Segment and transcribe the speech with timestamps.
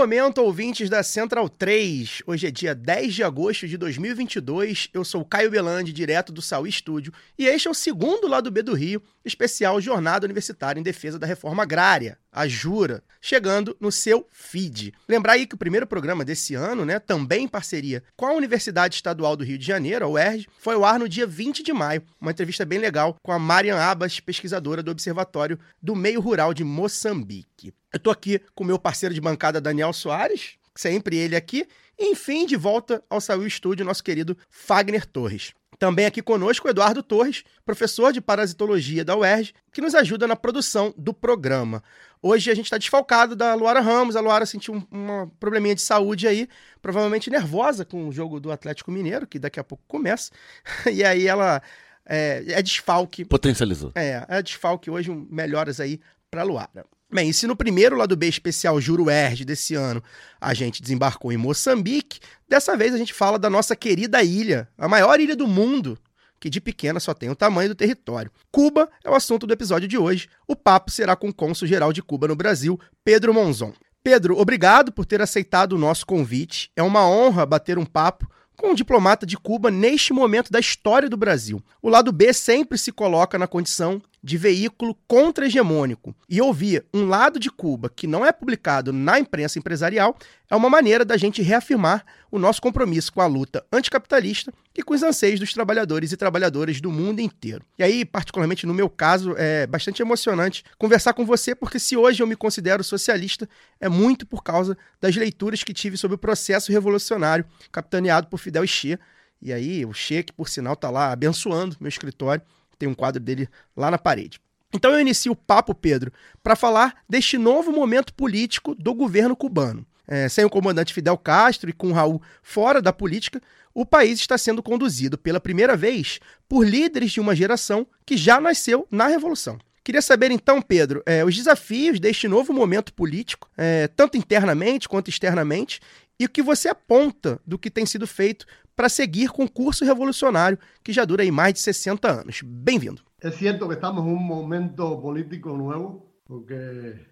[0.00, 2.22] Momento, ouvintes da Central 3.
[2.26, 4.88] Hoje é dia 10 de agosto de 2022.
[4.94, 8.62] Eu sou Caio Belandi, direto do Saúl Estúdio, e este é o segundo lado B
[8.62, 14.26] do Rio, especial Jornada Universitária em Defesa da Reforma Agrária, a Jura, chegando no seu
[14.30, 14.94] feed.
[15.08, 18.94] Lembrar aí que o primeiro programa desse ano, né, também em parceria com a Universidade
[18.94, 22.02] Estadual do Rio de Janeiro, a UERJ, foi ao ar no dia 20 de maio,
[22.20, 26.64] uma entrevista bem legal com a Marian Abas, pesquisadora do Observatório do Meio Rural de
[26.64, 27.74] Moçambique.
[27.92, 31.66] Eu tô aqui com o meu parceiro de bancada, Daniel Soares, sempre ele aqui,
[31.98, 35.52] enfim, de volta ao Saúl Estúdio, nosso querido Fagner Torres.
[35.80, 40.36] Também aqui conosco o Eduardo Torres, professor de parasitologia da UERJ, que nos ajuda na
[40.36, 41.82] produção do programa.
[42.22, 44.14] Hoje a gente está desfalcado da Luara Ramos.
[44.14, 46.48] A Luara sentiu um, uma probleminha de saúde aí,
[46.82, 50.30] provavelmente nervosa com o jogo do Atlético Mineiro, que daqui a pouco começa.
[50.92, 51.62] E aí ela
[52.04, 53.24] é, é desfalque.
[53.24, 53.92] Potencializou.
[53.94, 56.84] É, é desfalque hoje, melhoras aí para Luara.
[57.12, 60.02] Bem, e se no primeiro lado B especial Juro Erge desse ano
[60.40, 64.86] a gente desembarcou em Moçambique, dessa vez a gente fala da nossa querida ilha, a
[64.86, 65.98] maior ilha do mundo,
[66.40, 68.30] que de pequena só tem o tamanho do território.
[68.50, 70.28] Cuba é o assunto do episódio de hoje.
[70.48, 73.74] O papo será com o cônsul-geral de Cuba no Brasil, Pedro Monzon.
[74.02, 76.70] Pedro, obrigado por ter aceitado o nosso convite.
[76.74, 81.08] É uma honra bater um papo com um diplomata de Cuba neste momento da história
[81.08, 81.62] do Brasil.
[81.82, 86.14] O lado B sempre se coloca na condição de veículo contra-hegemônico.
[86.28, 90.16] E ouvir um lado de Cuba que não é publicado na imprensa empresarial
[90.50, 94.94] é uma maneira da gente reafirmar o nosso compromisso com a luta anticapitalista e com
[94.94, 97.64] os anseios dos trabalhadores e trabalhadoras do mundo inteiro.
[97.78, 102.22] E aí, particularmente no meu caso, é bastante emocionante conversar com você, porque se hoje
[102.22, 103.48] eu me considero socialista,
[103.80, 108.66] é muito por causa das leituras que tive sobre o processo revolucionário capitaneado por Fidel
[108.66, 108.98] Che.
[109.42, 112.42] E aí, o Che, que por sinal está lá abençoando meu escritório,
[112.80, 114.40] tem um quadro dele lá na parede.
[114.72, 119.86] Então eu inicio o papo, Pedro, para falar deste novo momento político do governo cubano.
[120.08, 123.40] É, sem o comandante Fidel Castro e com Raul fora da política,
[123.72, 126.18] o país está sendo conduzido pela primeira vez
[126.48, 129.58] por líderes de uma geração que já nasceu na Revolução.
[129.84, 135.08] Queria saber então, Pedro, é, os desafios deste novo momento político, é, tanto internamente quanto
[135.08, 135.80] externamente,
[136.18, 138.46] e o que você aponta do que tem sido feito
[138.80, 142.40] para seguir com o curso revolucionário que já dura aí mais de 60 anos.
[142.42, 143.02] Bem-vindo.
[143.20, 147.06] Es cierto que estamos en un momento político nuevo, porque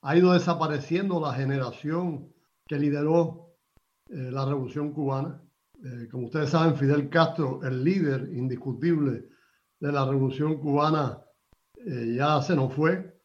[0.00, 2.32] ha ido desapareciendo la generación
[2.66, 3.54] que lideró
[4.08, 5.42] eh, la revolución cubana.
[5.84, 9.28] Eh, como ustedes saben, Fidel Castro, el líder indiscutible
[9.78, 11.20] de la revolución cubana,
[11.86, 13.20] eh, ya se nos fue.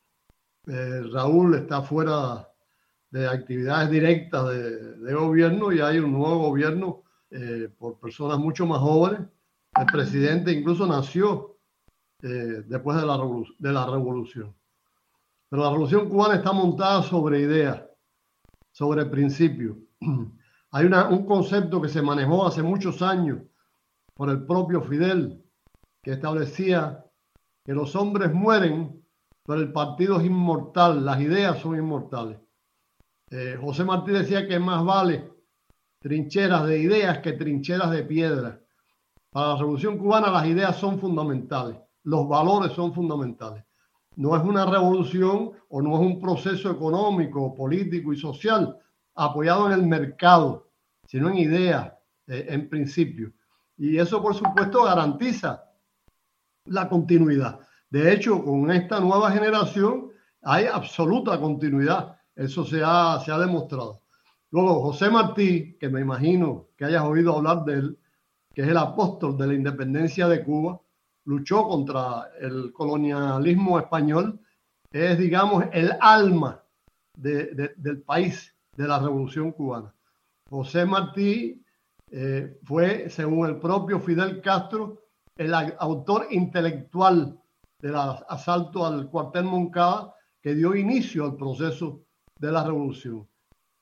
[0.68, 2.46] Eh, Raúl está fuera
[3.10, 7.05] de actividades directas de, de gobierno y hay un nuevo gobierno
[7.38, 9.28] eh, por personas mucho más jóvenes.
[9.78, 11.58] El presidente incluso nació
[12.22, 14.56] eh, después de la, revolución.
[15.50, 17.84] Pero la revolución cubana está montada sobre ideas,
[18.72, 19.76] sobre principios.
[20.72, 23.40] Hay un concepto que se manejó hace muchos años
[24.14, 25.44] por el propio Fidel,
[26.02, 27.06] que establecía
[27.66, 29.06] que los hombres mueren,
[29.46, 32.40] pero el partido es inmortal, las ideas son inmortales.
[33.30, 35.35] Eh, José Martí decía que más vale
[36.06, 38.62] trincheras de ideas que trincheras de piedra.
[39.32, 43.64] Para la revolución cubana las ideas son fundamentales, los valores son fundamentales.
[44.16, 48.78] No es una revolución o no es un proceso económico, político y social
[49.16, 50.70] apoyado en el mercado,
[51.08, 51.92] sino en ideas,
[52.28, 53.34] eh, en principio.
[53.76, 55.64] Y eso, por supuesto, garantiza
[56.66, 57.62] la continuidad.
[57.90, 60.12] De hecho, con esta nueva generación
[60.44, 62.16] hay absoluta continuidad.
[62.36, 64.05] Eso se ha, se ha demostrado.
[64.52, 68.00] Luego, José Martí, que me imagino que hayas oído hablar de él,
[68.54, 70.80] que es el apóstol de la independencia de Cuba,
[71.26, 74.40] luchó contra el colonialismo español,
[74.92, 76.64] es, digamos, el alma
[77.18, 79.94] de- de- del país, de la revolución cubana.
[80.50, 81.62] José Martí
[82.12, 85.02] eh, fue, según el propio Fidel Castro,
[85.36, 87.38] el autor intelectual
[87.82, 92.04] del asalto al cuartel Moncada que dio inicio al proceso
[92.40, 93.28] de la revolución.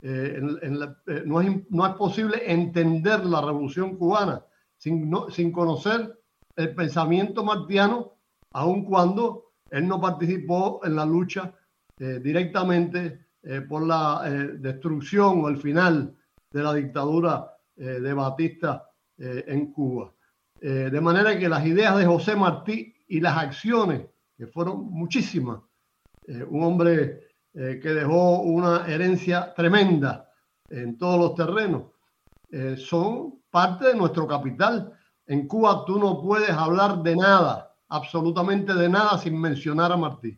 [0.06, 4.44] Eh, en- en la- eh, no, es, no es posible entender la revolución cubana
[4.78, 6.20] sin, no- sin conocer
[6.58, 8.18] el pensamiento martiano,
[8.52, 11.54] aun cuando él no participó en la lucha
[12.00, 16.14] eh, directamente eh, por la eh, destrucción o el final
[16.52, 20.12] de la dictadura eh, de Batista en Cuba.
[20.60, 24.02] De manera que las ideas de José Martí y las acciones,
[24.36, 25.60] que fueron muchísimas,
[26.50, 27.23] un hombre
[27.56, 30.28] eh, que dejó una herencia tremenda
[30.70, 31.84] en todos los terrenos,
[32.50, 34.92] eh, son parte de nuestro capital.
[35.28, 40.36] En Cuba tú no puedes hablar de nada, absolutamente de nada, sin mencionar a Martí.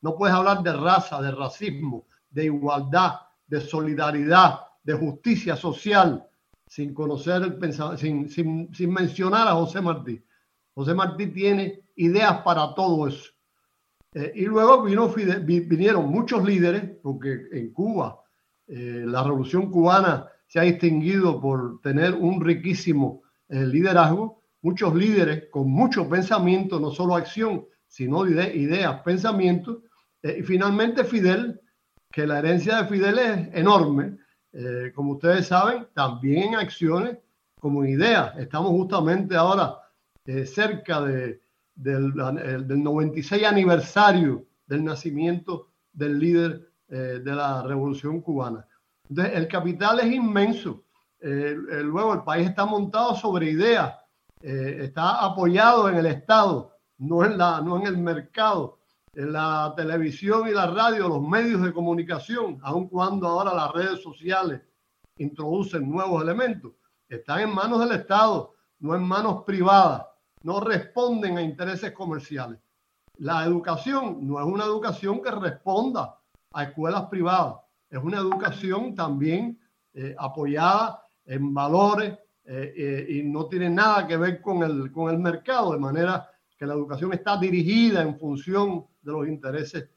[0.00, 6.26] No puedes hablar de raza, de racismo, de igualdad, de solidaridad, de justicia social,
[6.66, 10.24] sin conocer el pensamiento, sin, sin, sin mencionar a José Martí.
[10.74, 13.33] José Martí tiene ideas para todo eso.
[14.14, 18.20] Eh, y luego vino vinieron muchos líderes, porque en Cuba
[18.68, 25.44] eh, la revolución cubana se ha distinguido por tener un riquísimo eh, liderazgo, muchos líderes
[25.50, 29.78] con mucho pensamiento, no solo acción, sino ide- ideas, pensamientos.
[30.22, 31.60] Eh, y finalmente Fidel,
[32.10, 34.16] que la herencia de Fidel es enorme,
[34.52, 37.18] eh, como ustedes saben, también en acciones
[37.60, 38.38] como en ideas.
[38.38, 39.74] Estamos justamente ahora
[40.24, 41.40] eh, cerca de,
[41.74, 42.12] del,
[42.42, 48.66] el- del 96 aniversario del nacimiento del líder eh, de la revolución cubana.
[49.08, 50.84] Entonces, el capital es inmenso.
[51.20, 53.94] Eh, luego, el país está montado sobre ideas,
[54.42, 58.78] eh, está apoyado en el Estado, no en, la, no en el mercado,
[59.14, 64.02] en la televisión y la radio, los medios de comunicación, aun cuando ahora las redes
[64.02, 64.60] sociales
[65.16, 66.72] introducen nuevos elementos,
[67.08, 70.04] están en manos del Estado, no en manos privadas,
[70.44, 72.58] no responden a intereses comerciales.
[73.18, 76.18] La educación no es una educación que responda
[76.52, 77.56] a escuelas privadas,
[77.90, 79.58] es una educación también
[79.94, 82.12] eh, apoyada en valores
[82.44, 86.28] eh, eh, y no tiene nada que ver con el, con el mercado, de manera
[86.56, 89.88] que la educación está dirigida en función de los intereses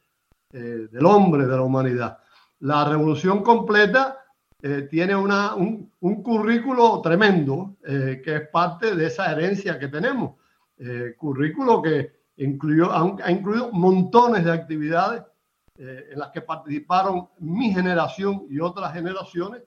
[0.50, 2.20] del hombre, de la humanidad.
[2.60, 4.18] La revolución completa
[4.62, 9.88] eh, tiene una, un, un currículo tremendo eh, que es parte de esa herencia que
[9.88, 10.36] tenemos.
[10.80, 15.24] Eh, currículo que incluyó, ha, incluido montones de actividades
[15.78, 19.64] eh, en las que participaron mi generación y otras generaciones,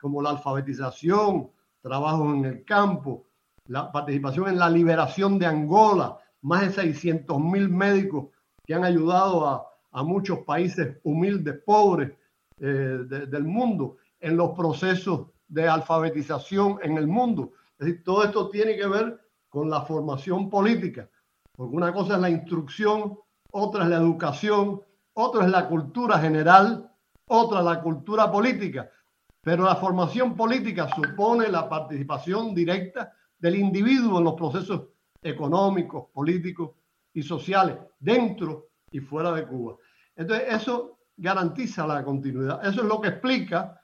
[0.00, 1.50] como la alfabetización,
[1.80, 3.26] trabajo en el campo,
[3.66, 8.26] la participación en la liberación de Angola, más de 600 mil médicos
[8.66, 12.12] que han ayudado a, a muchos países humildes, pobres
[12.60, 12.66] eh,
[13.08, 17.52] de, del mundo, en los procesos de alfabetización en el mundo.
[17.78, 21.10] Es todo esto tiene que ver con la formación política,
[21.54, 23.18] porque una cosa es la instrucción,
[23.52, 24.80] otra es la educación,
[25.12, 26.90] otra es la cultura general,
[27.28, 28.90] otra la cultura política.
[29.42, 34.84] Pero la formación política supone la participación directa del individuo en los procesos
[35.22, 36.70] económicos, políticos
[37.12, 39.76] y sociales, dentro y fuera de Cuba.
[40.16, 42.66] Entonces, eso garantiza la continuidad.
[42.66, 43.80] Eso es lo que explica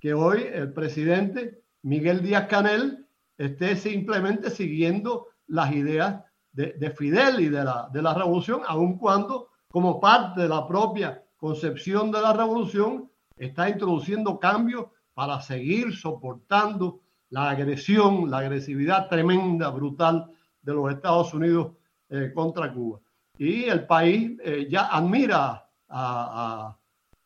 [0.00, 3.06] que hoy el presidente Miguel Díaz Canel
[3.36, 8.98] esté simplemente siguiendo las ideas de, de Fidel y de la, de la revolución, aun
[8.98, 15.94] cuando, como parte de la propia concepción de la revolución, está introduciendo cambios para seguir
[15.94, 17.00] soportando
[17.30, 20.30] la agresión, la agresividad tremenda, brutal
[20.62, 21.72] de los Estados Unidos
[22.08, 23.00] eh, contra Cuba.
[23.38, 26.78] Y el país eh, ya admira a, a,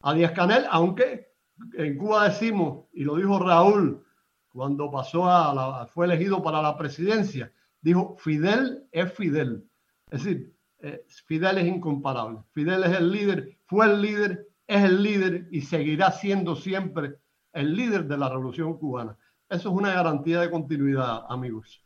[0.02, 1.33] a Díaz Canel, aunque
[1.74, 4.04] en Cuba decimos, y lo dijo Raúl
[4.48, 9.68] cuando pasó a la, fue elegido para la presidencia, dijo, Fidel es Fidel.
[10.10, 12.40] Es decir, eh, Fidel es incomparable.
[12.52, 17.16] Fidel es el líder, fue el líder, es el líder y seguirá siendo siempre
[17.52, 19.16] el líder de la revolución cubana.
[19.48, 21.83] Eso es una garantía de continuidad, amigos.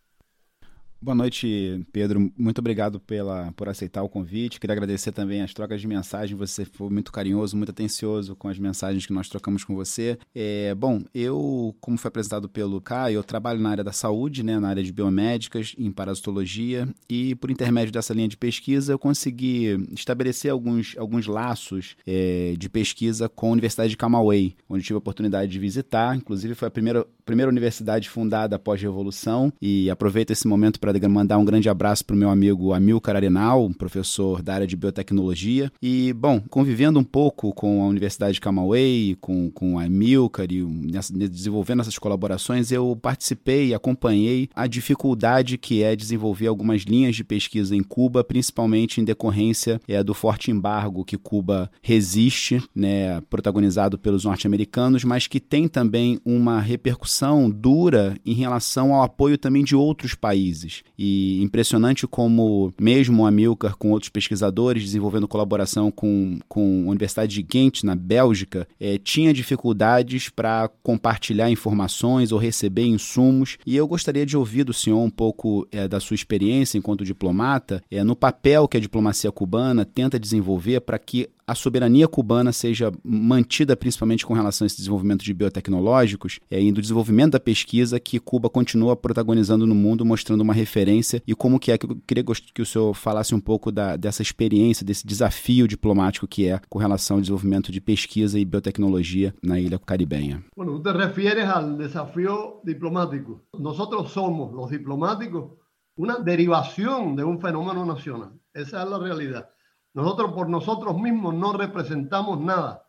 [1.00, 2.32] Boa noite, Pedro.
[2.36, 4.58] Muito obrigado pela, por aceitar o convite.
[4.58, 6.36] Queria agradecer também as trocas de mensagem.
[6.36, 10.18] Você foi muito carinhoso, muito atencioso com as mensagens que nós trocamos com você.
[10.34, 14.58] É, bom, eu, como foi apresentado pelo Caio, eu trabalho na área da saúde, né,
[14.58, 19.78] na área de biomédicas, em parasitologia, e por intermédio dessa linha de pesquisa eu consegui
[19.92, 24.98] estabelecer alguns, alguns laços é, de pesquisa com a Universidade de Camagüey, onde tive a
[24.98, 26.16] oportunidade de visitar.
[26.16, 30.87] Inclusive, foi a primeira, primeira universidade fundada após a Revolução, e aproveito esse momento para
[31.08, 35.70] mandar um grande abraço para o meu amigo Amilcar Arenal, professor da área de biotecnologia.
[35.82, 40.62] E, bom, convivendo um pouco com a Universidade de Camagüey, com, com a Amilcar e
[40.62, 47.16] nessa, desenvolvendo essas colaborações, eu participei e acompanhei a dificuldade que é desenvolver algumas linhas
[47.16, 53.20] de pesquisa em Cuba, principalmente em decorrência é, do forte embargo que Cuba resiste, né,
[53.28, 59.64] protagonizado pelos norte-americanos, mas que tem também uma repercussão dura em relação ao apoio também
[59.64, 60.77] de outros países.
[60.98, 67.34] E impressionante como, mesmo a Milcar, com outros pesquisadores, desenvolvendo colaboração com, com a Universidade
[67.34, 73.58] de Ghent, na Bélgica, é, tinha dificuldades para compartilhar informações ou receber insumos.
[73.66, 77.82] E eu gostaria de ouvir do senhor um pouco é, da sua experiência enquanto diplomata,
[77.90, 82.92] é, no papel que a diplomacia cubana tenta desenvolver para que a soberania cubana seja
[83.02, 87.98] mantida principalmente com relação a esse desenvolvimento de biotecnológicos é, e do desenvolvimento da pesquisa
[87.98, 91.96] que Cuba continua protagonizando no mundo, mostrando uma referência e como que é que eu
[92.06, 92.22] queria
[92.54, 96.78] que o senhor falasse um pouco da, dessa experiência, desse desafio diplomático que é com
[96.78, 100.44] relação ao desenvolvimento de pesquisa e biotecnologia na ilha caribenha.
[100.54, 103.40] Bueno, te refieres al desafío diplomático.
[103.58, 105.52] Nosotros somos los diplomáticos
[105.98, 108.30] una derivación de un fenómeno nacional.
[108.54, 109.50] Esa es la realidad.
[109.98, 112.88] Nosotros por nosotros mismos no representamos nada.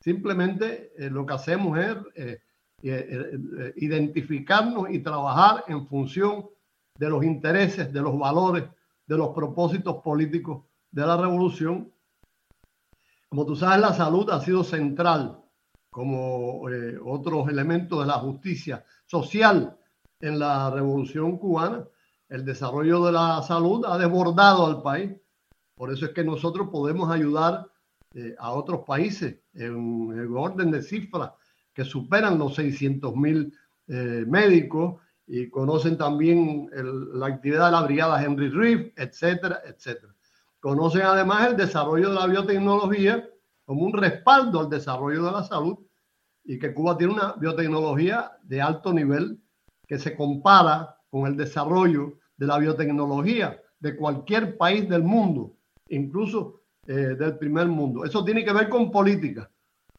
[0.00, 2.40] Simplemente eh, lo que hacemos es eh,
[2.82, 6.48] eh, identificarnos y trabajar en función
[6.98, 8.64] de los intereses, de los valores,
[9.06, 11.92] de los propósitos políticos de la revolución.
[13.28, 15.40] Como tú sabes, la salud ha sido central
[15.92, 16.62] como
[17.04, 19.78] otros elementos de la justicia social
[20.18, 21.86] en la revolución cubana.
[22.28, 25.12] El desarrollo de la salud ha desbordado al país
[25.78, 27.70] por eso es que nosotros podemos ayudar
[28.12, 31.30] eh, a otros países en el orden de cifras
[31.72, 33.54] que superan los 600 mil
[33.86, 36.68] eh, médicos y conocen también
[37.12, 40.14] la actividad de la brigada Henry Reeve, etcétera, etcétera.
[40.58, 43.28] Conocen además el desarrollo de la biotecnología
[43.64, 45.78] como un respaldo al desarrollo de la salud
[46.44, 49.38] y que Cuba tiene una biotecnología de alto nivel
[49.86, 55.57] que se compara con el desarrollo de la biotecnología de cualquier país del mundo
[55.90, 58.02] incluso eh, del primer mundo.
[58.06, 59.50] Eso tiene que ver con política,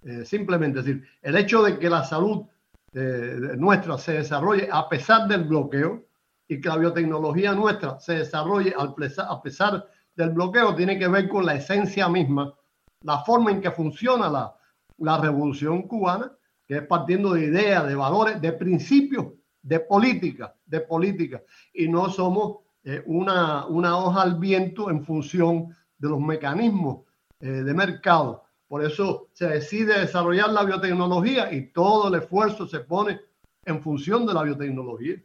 [0.01, 0.79] eh, simplemente.
[0.79, 2.47] Es decir, el hecho de que la salud
[2.93, 6.07] eh, nuestra se desarrolle a pesar del bloqueo
[6.47, 11.45] y que la biotecnología nuestra se desarrolle a pesar del bloqueo tiene que ver con
[11.45, 12.55] la esencia misma,
[13.03, 14.55] la forma en que funciona la,
[14.97, 16.31] la revolución cubana,
[16.67, 19.27] que es partiendo de ideas, de valores, de principios,
[19.61, 21.43] de política, de política.
[21.71, 22.61] Y no somos
[23.05, 27.01] una, una hoja al viento en función de los mecanismos
[27.41, 28.43] eh, de mercado.
[28.67, 33.19] Por eso se decide desarrollar la biotecnología y todo el esfuerzo se pone
[33.65, 35.15] en función de la biotecnología.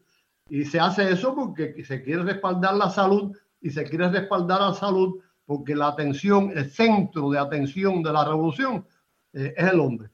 [0.48, 4.74] Y se hace eso porque se quiere respaldar la salud y se quiere respaldar la
[4.74, 8.86] salud porque la atención, el centro de atención de la revolución
[9.32, 10.10] eh, es el hombre.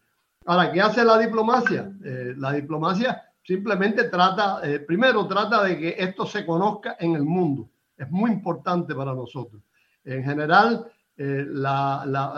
[0.47, 1.93] Ahora, ¿qué hace la diplomacia?
[2.05, 7.69] Eh, la diplomacia simplemente trata, primero trata de que esto se conozca en el mundo.
[7.97, 9.63] Es muy importante para nosotros.
[10.05, 12.33] En general, eh, la, la,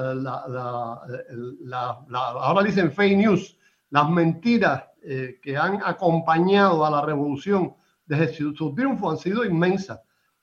[2.08, 3.56] la, ahora dicen fake news,
[3.90, 9.44] las mentiras eh, que han acompañado a la revolución desde su, su, triunfo han sido
[9.44, 10.00] inmensas.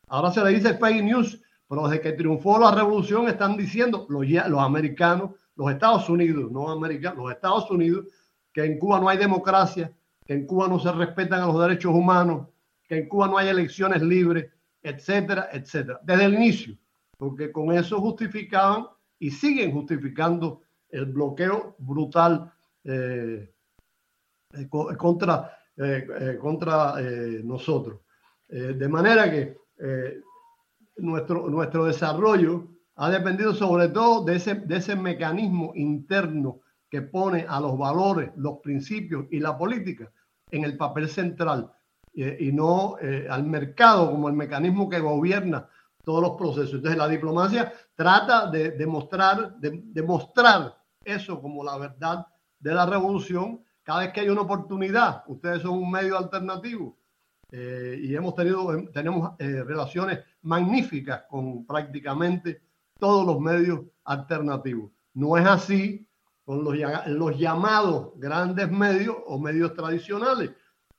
[0.08, 4.26] Ahora se le dice fake news, pero desde que triunfó la revolución están diciendo los,
[4.26, 8.06] los americanos, los Estados Unidos, no americanos, los Estados Unidos,
[8.54, 9.92] que en Cuba no hay democracia,
[10.26, 12.48] que en Cuba no se respetan a los derechos humanos,
[12.88, 14.50] que en Cuba no hay elecciones libres,
[14.82, 16.00] etcétera, etcétera.
[16.04, 16.78] Desde el inicio
[17.20, 18.88] porque con eso justificaban
[19.20, 22.52] y siguen justificando el bloqueo brutal
[22.86, 23.54] eh,
[24.54, 26.96] eh contra, eh, contra
[27.44, 28.00] nosotros.
[28.48, 29.58] de manera que
[30.98, 37.46] nuestro, nuestro desarrollo ha dependido sobre todo de ese, de ese mecanismo interno que pone
[37.48, 40.10] a los valores, los principios y la política
[40.50, 41.72] en el papel central
[42.14, 42.96] y no
[43.30, 45.70] al mercado como el mecanismo que gobierna
[46.10, 46.74] todos los procesos.
[46.74, 52.26] Entonces la diplomacia trata de demostrar, de, demostrar eso como la verdad
[52.60, 55.24] de la revolución cada vez que hay una oportunidad.
[55.28, 56.98] Ustedes son un medio alternativo
[57.52, 62.60] eh, y hemos tenido, tenemos eh, relaciones magníficas con prácticamente
[62.98, 64.90] todos los medios alternativos.
[65.14, 66.08] No es así
[66.44, 66.76] con los,
[67.06, 70.50] los llamados grandes medios o medios tradicionales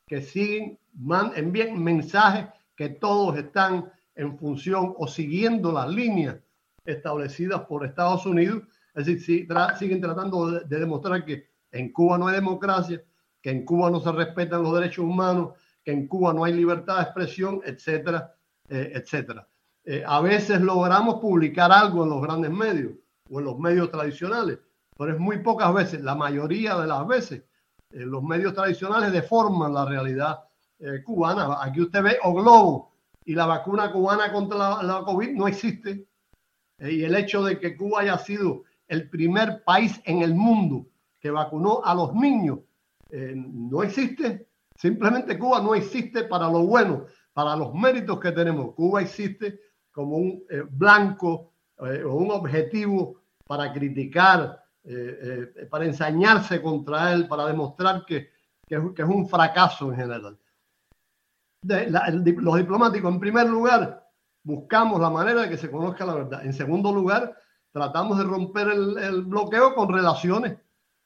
[0.06, 6.36] que siguen, man, envían mensajes que todos están en función o siguiendo las líneas
[6.84, 8.62] establecidas por Estados Unidos.
[8.94, 9.48] Es decir,
[9.78, 13.02] siguen tratando de, demostrar que en Cuba no hay democracia,
[13.40, 16.96] que en Cuba no se respetan los derechos humanos, que en Cuba no hay libertad
[16.96, 18.34] de expresión, etcétera,
[18.68, 19.48] eh, etcétera.
[19.84, 22.92] Eh, a veces logramos publicar algo en los grandes medios
[23.30, 24.58] o en los medios tradicionales,
[24.96, 27.42] pero es muy pocas veces, la mayoría de las veces,
[27.90, 30.40] eh, los medios tradicionales deforman la realidad
[31.04, 31.58] cubana.
[31.60, 32.89] Aquí usted ve O Globo,
[33.30, 36.04] y la vacuna cubana contra la, COVID no existe.
[36.78, 40.88] Eh, y el hecho de que Cuba haya sido el primer país en el mundo
[41.20, 42.58] que vacunó a los niños
[43.08, 44.49] eh, no existe.
[44.75, 48.75] Simplemente Cuba no existe para lo bueno, para los méritos que tenemos.
[48.75, 49.60] Cuba existe
[49.92, 54.62] como un eh, blanco o un objetivo para criticar,
[55.70, 58.28] para ensañarse contra él, para demostrar que
[58.68, 60.38] es, que es un fracaso en general.
[61.62, 64.08] Los diplomáticos, en primer lugar,
[64.42, 66.44] buscamos la manera de que se conozca la verdad.
[66.44, 67.36] En segundo lugar,
[67.72, 70.56] tratamos de romper el, bloqueo con relaciones.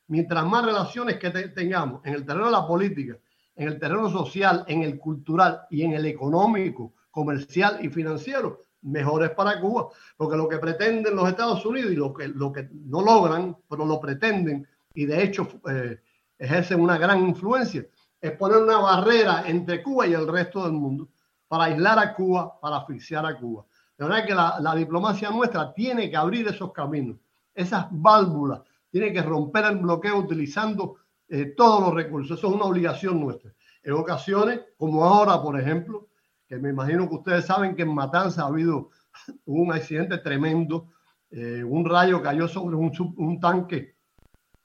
[0.07, 3.17] Mientras más relaciones que te- tengamos en el terreno de la política,
[3.57, 9.25] en el terreno social, en el cultural y en el económico, comercial y financiero, mejor
[9.25, 9.89] es para Cuba.
[10.17, 13.85] Porque lo que pretenden los Estados Unidos y lo que, lo que no logran, pero
[13.87, 16.01] lo pretenden y de hecho eh,
[16.39, 17.85] ejercen una gran influencia,
[18.25, 21.11] es poner una barrera entre Cuba y el resto del mundo
[21.47, 23.67] para aislar a Cuba, para asfixiar a Cuba.
[23.99, 27.19] De verdad que la, diplomacia nuestra tiene que abrir esos caminos,
[27.55, 30.97] esas válvulas, tiene que romper el bloqueo utilizando
[31.29, 32.39] eh, todos los recursos.
[32.39, 33.53] Eso es una obligación nuestra.
[33.83, 36.09] En ocasiones, como ahora, por ejemplo,
[36.49, 38.89] que me imagino que ustedes saben que en Matanza ha habido
[39.45, 40.89] un accidente tremendo,
[41.31, 43.97] eh, un rayo cayó sobre un, un tanque,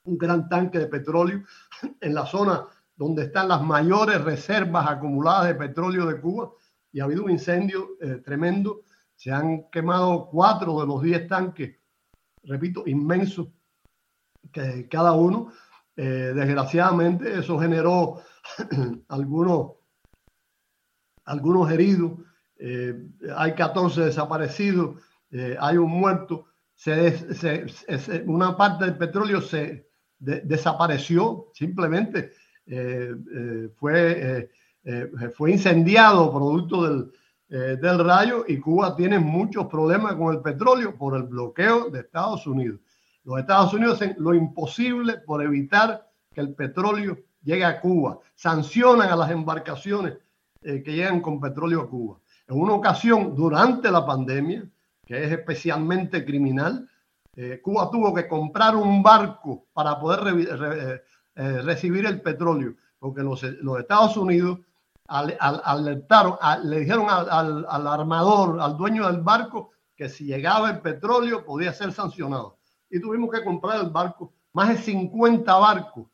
[0.05, 1.43] un gran tanque de petróleo
[1.99, 2.65] en la zona
[2.99, 6.51] donde están las mayores reservas acumuladas de petróleo de Cuba
[6.91, 8.81] y ha habido un incendio eh, tremendo.
[9.15, 11.77] Se han quemado cuatro de los diez tanques,
[12.43, 13.47] repito, inmensos,
[14.89, 15.53] cada uno.
[15.95, 18.21] Eh, desgraciadamente eso generó
[19.07, 19.75] algunos,
[21.23, 22.19] algunos heridos,
[22.57, 23.01] eh,
[23.33, 25.01] hay 14 desaparecidos,
[25.59, 27.15] hay un muerto, se
[28.25, 32.31] una parte del petróleo se de- desapareció simplemente,
[33.77, 34.49] fue, eh,
[34.83, 37.11] eh, fue incendiado producto del,
[37.51, 42.01] eh, del rayo y Cuba tiene muchos problemas con el petróleo por el bloqueo de
[42.01, 42.79] Estados Unidos.
[43.23, 48.19] Los Estados Unidos hacen lo imposible por evitar que el petróleo llegue a Cuba.
[48.35, 50.19] Sancionan a las embarcaciones
[50.61, 52.19] eh, que llegan con petróleo a Cuba.
[52.47, 54.69] En una ocasión, durante la pandemia,
[55.03, 56.87] que es especialmente criminal,
[57.35, 61.03] eh, Cuba tuvo que comprar un barco para poder
[61.39, 64.59] eh, recibir el petróleo, porque los, los Estados Unidos
[65.07, 70.69] al- al- alertaron, le dijeron al, al- armador, al dueño del barco, que si llegaba
[70.69, 72.57] el petróleo podía ser sancionado.
[72.89, 74.33] Y tuvimos que comprar el barco.
[74.53, 76.07] Más de 50 barcos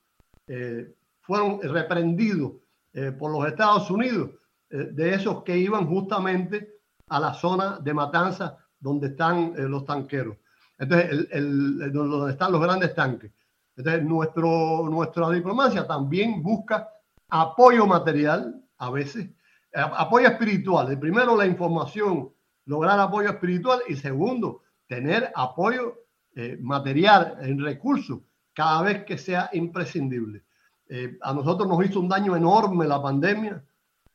[0.48, 2.54] eh, fueron reprendidos
[2.94, 4.30] eh, por los Estados Unidos,
[4.70, 10.38] de esos que iban justamente a la zona de matanza donde están los tanqueros.
[10.78, 13.32] Entonces, el- donde están los grandes tanques.
[13.78, 16.90] Entonces, nuestro, nuestra diplomacia también busca
[17.30, 19.30] apoyo material, a veces,
[19.74, 20.98] apoyo espiritual.
[21.00, 22.32] Primero, la información,
[22.66, 25.96] lograr apoyo espiritual y segundo, tener apoyo
[26.36, 28.20] eh, material en recursos
[28.54, 30.44] cada vez que sea imprescindible.
[30.88, 33.64] Eh, a nosotros nos hizo un daño enorme la pandemia,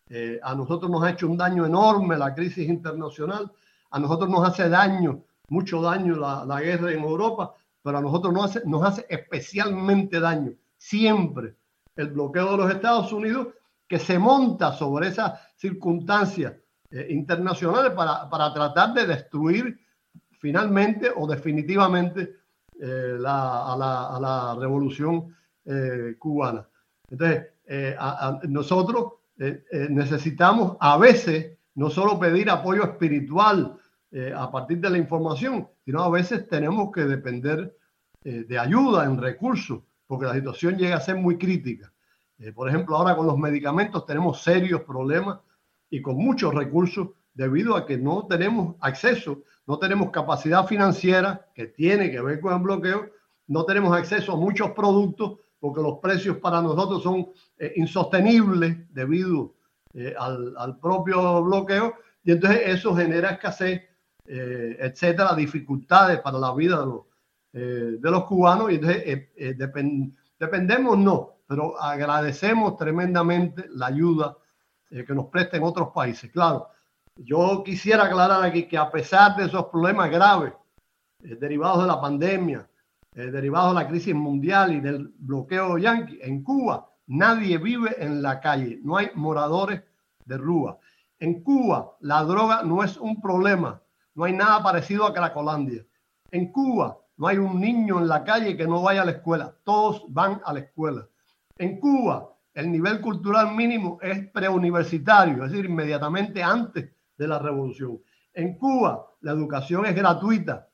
[0.08, 3.52] eh, a nosotros nos ha hecho un daño enorme la crisis internacional,
[3.90, 8.32] a nosotros nos hace daño, mucho daño la, la guerra en Europa, pero a nosotros
[8.32, 11.56] nos hace, nos hace especialmente daño siempre
[11.96, 13.48] el bloqueo de los Estados Unidos
[13.86, 16.54] que se monta sobre esas circunstancias
[16.90, 19.78] eh, internacionales para, para tratar de destruir
[20.40, 22.40] finalmente o definitivamente
[22.82, 26.66] eh, la, a, la, revolución eh, cubana.
[27.10, 27.94] Entonces, eh,
[28.48, 29.12] nosotros
[29.88, 33.78] necesitamos a veces no solo pedir apoyo espiritual
[34.12, 37.76] eh, a partir de la información, sino a veces tenemos que depender
[38.24, 41.92] eh, de ayuda en recursos, porque la situación llega a ser muy crítica.
[42.38, 45.38] Eh, por ejemplo, ahora con los medicamentos tenemos serios problemas
[45.88, 51.68] y con muchos recursos debido a que no tenemos acceso, no tenemos capacidad financiera que
[51.68, 53.10] tiene que ver con el bloqueo,
[53.46, 59.54] no tenemos acceso a muchos productos porque los precios para nosotros son eh, insostenibles debido
[60.18, 63.82] al, al propio bloqueo y entonces eso genera escasez,
[64.32, 67.00] eh, etcétera, dificultades para la vida de los,
[67.52, 73.86] eh, de los cubanos y entonces eh, eh, depen- dependemos no, pero agradecemos tremendamente la
[73.86, 74.36] ayuda
[74.90, 76.30] eh, que nos prestan otros países.
[76.30, 76.68] Claro,
[77.16, 80.52] yo quisiera aclarar aquí que a pesar de esos problemas graves
[81.18, 82.66] derivados de la pandemia,
[83.12, 88.38] derivados de la crisis mundial y del bloqueo yanqui, en Cuba nadie vive en la
[88.40, 89.82] calle, no hay moradores
[90.24, 90.78] de rúa.
[91.18, 93.79] En Cuba la droga no es un problema,
[94.14, 95.84] no hay nada parecido a Cracolandia.
[96.30, 99.54] En Cuba no hay un niño en la calle que no vaya a la escuela,
[99.64, 101.06] todos van a la escuela.
[101.58, 108.00] En Cuba el nivel cultural mínimo es preuniversitario, es decir, inmediatamente antes de la revolución.
[108.34, 110.66] En Cuba la educación es gratuita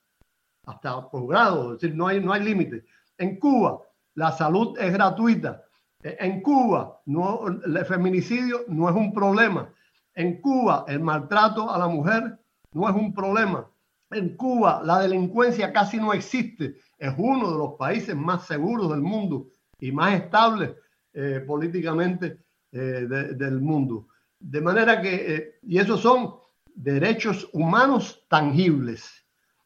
[0.66, 2.84] hasta posgrado, es decir, no hay, no hay límite.
[3.18, 3.80] En Cuba
[4.14, 5.62] la salud es gratuita.
[6.02, 9.68] E- En Cuba el feminicidio no es un problema.
[10.14, 12.38] En Cuba el maltrato a la mujer
[12.76, 13.66] no es un problema.
[14.10, 16.76] En Cuba la delincuencia casi no existe.
[16.98, 19.46] Es uno de los países más seguros del mundo
[19.80, 20.72] y más estables
[21.14, 22.38] eh, políticamente
[22.72, 24.08] eh, de- del mundo.
[24.38, 26.34] De manera que, eh, y esos son
[26.74, 29.24] derechos humanos tangibles,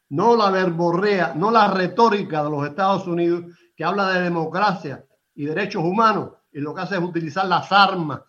[0.09, 3.45] no la verborrea, no la retórica de los Estados Unidos
[3.75, 8.21] que habla de democracia y derechos humanos y lo que hace es utilizar las armas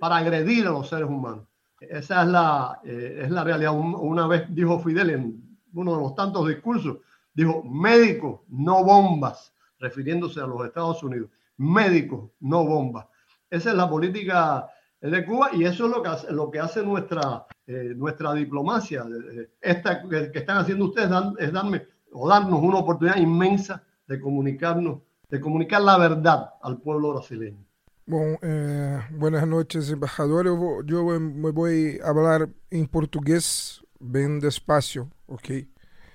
[0.00, 1.47] para agredir a los seres humanos.
[1.80, 3.72] Esa es la, eh, es la realidad.
[3.76, 6.98] Un- una vez dijo Fidel en uno de los tantos discursos,
[7.34, 11.30] dijo, médicos, no bombas, refiriéndose a los Estados Unidos.
[11.56, 13.06] Médicos, no bombas.
[13.50, 14.68] Esa es la política
[15.00, 19.04] de Cuba y eso es lo que hace, lo que hace nuestra, eh, nuestra diplomacia.
[19.32, 23.82] Eh, Esta que, que están haciendo ustedes dan- es darme o darnos una oportunidad inmensa
[24.06, 27.64] de comunicarnos, de comunicar la verdad al pueblo brasileño.
[28.08, 30.46] Bom, é, buenas noches, embaixador.
[30.46, 31.66] Eu vou, eu me vou
[32.00, 35.68] falar em português bem despacio, ok?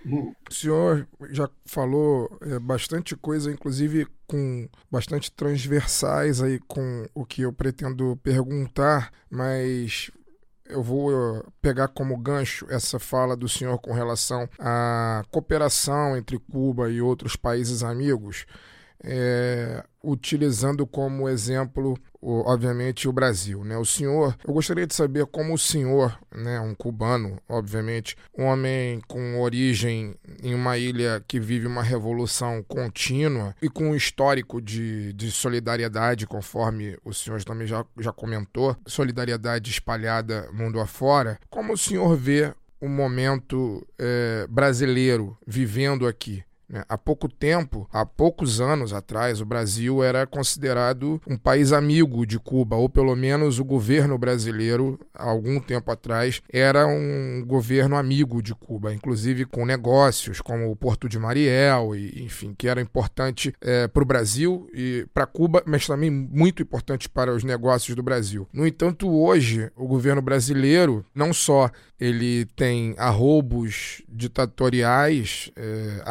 [0.04, 0.36] Ujú.
[0.50, 7.44] O senhor já falou é, bastante coisa, inclusive com bastante transversais aí com o que
[7.44, 10.10] eu pretendo perguntar, mas
[10.66, 16.40] eu vou eh, pegar como gancho essa fala do senhor com relação à cooperação entre
[16.40, 18.48] Cuba e outros países amigos,
[19.04, 23.64] é, utilizando como exemplo, obviamente, o Brasil.
[23.64, 23.78] Né?
[23.78, 29.02] O senhor, eu gostaria de saber como o senhor, né, um cubano, obviamente, um homem
[29.08, 35.14] com origem em uma ilha que vive uma revolução contínua e com um histórico de,
[35.14, 41.78] de solidariedade, conforme o senhor também já, já comentou, solidariedade espalhada mundo afora, como o
[41.78, 46.44] senhor vê o momento eh, brasileiro vivendo aqui?
[46.74, 46.84] Né?
[46.90, 52.40] Há pouco tempo, há poucos anos atrás, o Brasil era considerado um país amigo de
[52.40, 58.42] Cuba, ou pelo menos o governo brasileiro, há algum tempo atrás, era um governo amigo
[58.42, 63.54] de Cuba, inclusive com negócios como o Porto de Mariel, e, enfim, que era importante
[63.94, 68.48] para o Brasil e para Cuba, mas também muito importante para os negócios do Brasil.
[68.52, 76.02] No entanto, hoje, o governo brasileiro não só ele tem arroubos ditatoriais, é,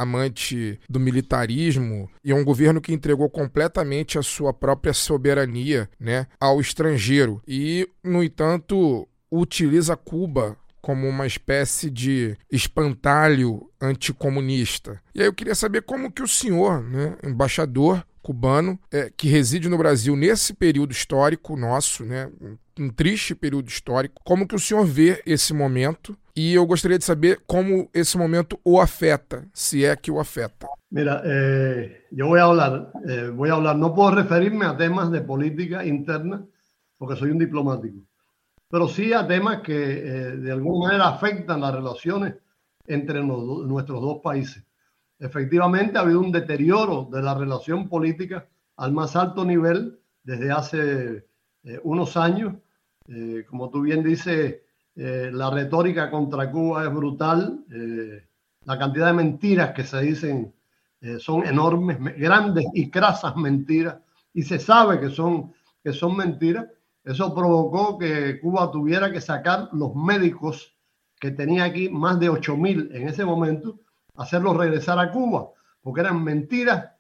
[0.88, 6.60] do militarismo, e é um governo que entregou completamente a sua própria soberania né, ao
[6.60, 7.42] estrangeiro.
[7.46, 15.00] E, no entanto, utiliza Cuba como uma espécie de espantalho anticomunista.
[15.14, 19.68] E aí eu queria saber como que o senhor, né, embaixador cubano, é, que reside
[19.68, 22.30] no Brasil nesse período histórico nosso, né,
[22.78, 27.04] um triste período histórico, como que o senhor vê esse momento e eu gostaria de
[27.04, 30.66] saber como esse momento o afeta, se é que o afeta.
[30.90, 35.10] Mira, eh, yo voy a hablar, eh, voy a hablar, no puedo referirme a temas
[35.10, 36.44] de política interna
[36.98, 37.98] porque soy un diplomático,
[38.68, 42.34] pero sí a temas que eh, de alguna manera afectan las relaciones
[42.86, 44.64] entre nos- nuestros dos países.
[45.18, 51.26] Efectivamente, ha habido un deterioro de la relación política al más alto nivel desde hace
[51.64, 52.54] eh, unos años.
[53.08, 54.56] Eh, como tú bien dices,
[54.96, 57.64] eh, la retórica contra Cuba es brutal.
[57.70, 58.26] eh,
[58.64, 60.55] la cantidad de mentiras que se dicen
[61.00, 63.96] eh, son enormes, me- grandes y crasas mentiras,
[64.33, 65.52] y se sabe que son,
[65.83, 66.66] que son mentiras.
[67.05, 70.76] Eso provocó que Cuba tuviera que sacar los médicos
[71.18, 73.81] que tenía aquí, más de 8.000 en ese momento,
[74.16, 75.48] hacerlos regresar a Cuba,
[75.83, 76.90] porque eran mentiras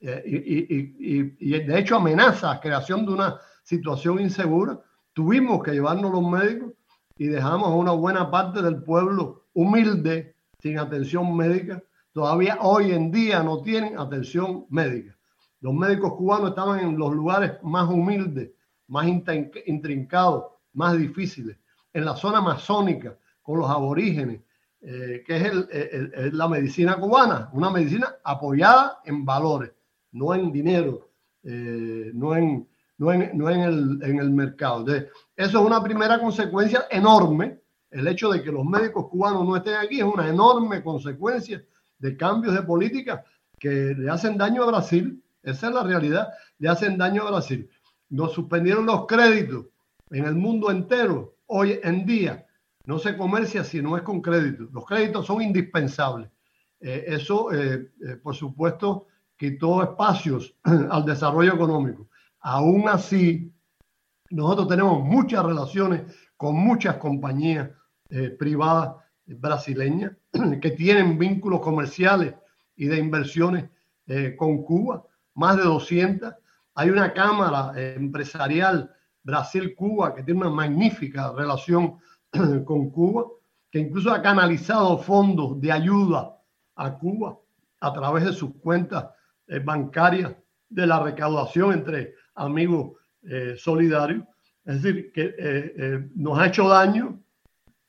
[0.00, 4.80] y- y- y- y de hecho amenazas, creación de una situación insegura.
[5.12, 6.72] Tuvimos que llevarnos los médicos
[7.20, 11.82] y dejamos a una buena parte del pueblo humilde, sin atención médica.
[12.12, 15.14] Todavía hoy en día no tienen atención médica.
[15.60, 18.52] Los médicos cubanos estaban en los lugares más humildes,
[18.88, 21.58] más intrin- intrincados, más difíciles,
[21.92, 24.40] en la zona amazónica, con los aborígenes,
[24.80, 29.72] eh, que es, la medicina cubana, una medicina apoyada en valores,
[30.12, 31.10] no en dinero,
[31.42, 34.86] eh, no en, no en, no en el, en el mercado.
[35.40, 37.60] Eso es una primera consecuencia enorme.
[37.90, 41.64] El hecho de que los médicos cubanos no estén aquí es una enorme consecuencia
[41.98, 43.24] de cambios de política
[43.58, 45.24] que le hacen daño a Brasil.
[45.42, 47.70] Esa es la realidad, le hacen daño a Brasil.
[48.10, 49.64] Nos suspendieron los créditos
[50.10, 51.36] en el mundo entero.
[51.46, 52.46] Hoy en día
[52.84, 54.68] no se comercia si no es con crédito.
[54.70, 56.28] Los créditos son indispensables.
[56.80, 59.06] Eh, eso, eh, eh, por supuesto,
[59.38, 62.10] quitó espacios al desarrollo económico.
[62.40, 63.50] Aún así,
[64.30, 66.02] nosotros tenemos muchas relaciones
[66.36, 67.68] con muchas compañías
[68.08, 68.94] eh, privadas
[69.26, 70.12] brasileñas
[70.62, 72.34] que tienen vínculos comerciales
[72.76, 73.68] y de inversiones
[74.06, 76.32] eh, con Cuba, más de 200.
[76.74, 81.98] Hay una cámara eh, empresarial Brasil-Cuba, que tiene una magnífica relación
[82.64, 83.26] con Cuba,
[83.70, 86.36] que incluso ha canalizado fondos de ayuda
[86.76, 87.36] a Cuba
[87.80, 89.06] a través de sus cuentas
[89.64, 90.34] bancarias
[90.68, 94.24] de la recaudación entre amigos eh, solidarios.
[94.64, 97.20] Es decir, que eh, nos ha hecho daño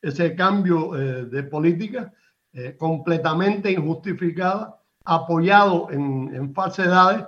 [0.01, 2.11] ese cambio de política
[2.77, 7.25] completamente injustificada, apoyado en, en falsedades,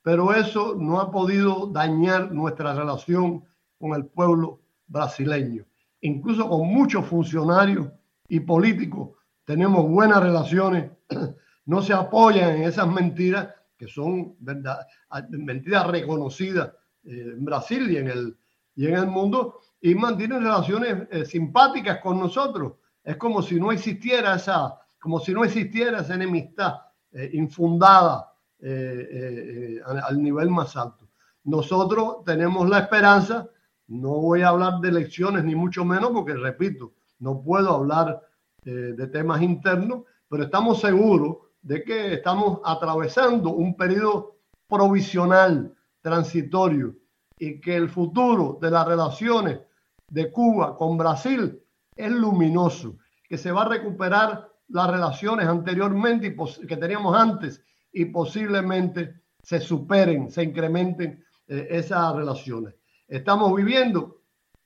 [0.00, 3.44] pero eso no ha podido dañar nuestra relación
[3.78, 5.66] con el pueblo brasileño.
[6.00, 7.88] Incluso con muchos funcionarios
[8.28, 9.10] y políticos
[9.44, 10.90] tenemos buenas relaciones,
[11.66, 14.86] no se apoyan en esas mentiras que son verdad,
[15.30, 18.36] mentiras reconocidas eh, en Brasil y en el,
[18.74, 22.74] y en el mundo, y mantienen relaciones eh, simpáticas con nosotros.
[23.02, 26.74] Es como si no existiera esa, como si no existiera esa enemistad
[27.12, 28.30] eh, infundada
[29.84, 31.06] al nivel más alto.
[31.42, 33.46] Nosotros tenemos la esperanza,
[33.88, 38.22] no voy a hablar de elecciones ni mucho menos, porque repito, no puedo hablar
[38.64, 44.36] de temas internos, pero estamos seguros de que estamos atravesando un periodo
[44.68, 46.94] provisional, transitorio,
[47.38, 49.60] y que el futuro de las relaciones
[50.06, 51.58] de Cuba con Brasil
[51.96, 56.36] es luminoso, que se va a recuperar las relaciones anteriormente
[56.68, 62.74] que teníamos antes y posiblemente se superen, se incrementen eh, esas relaciones.
[63.08, 64.20] Estamos viviendo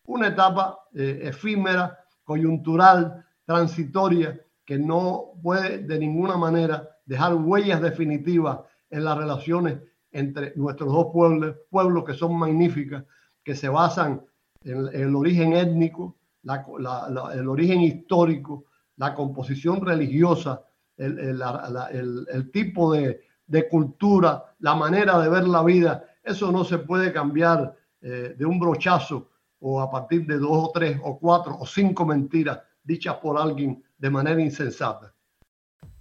[0.06, 8.58] una etapa eh, efímera, coyuntural, transitoria, que no puede de ninguna manera dejar huellas definitivas
[8.90, 9.78] en las relaciones
[10.12, 13.04] entre nuestros dos pueblos, pueblos que son magníficas,
[13.44, 14.24] que se basan
[14.62, 18.66] en, el origen étnico, el origen histórico,
[18.96, 20.62] la composición religiosa,
[20.96, 26.04] el, tipo de, cultura, la manera de ver la vida.
[26.22, 30.70] Eso no se puede cambiar eh, de un brochazo o a partir de dos o
[30.72, 35.14] tres o cuatro o cinco mentiras dichas por alguien de maneira insensata.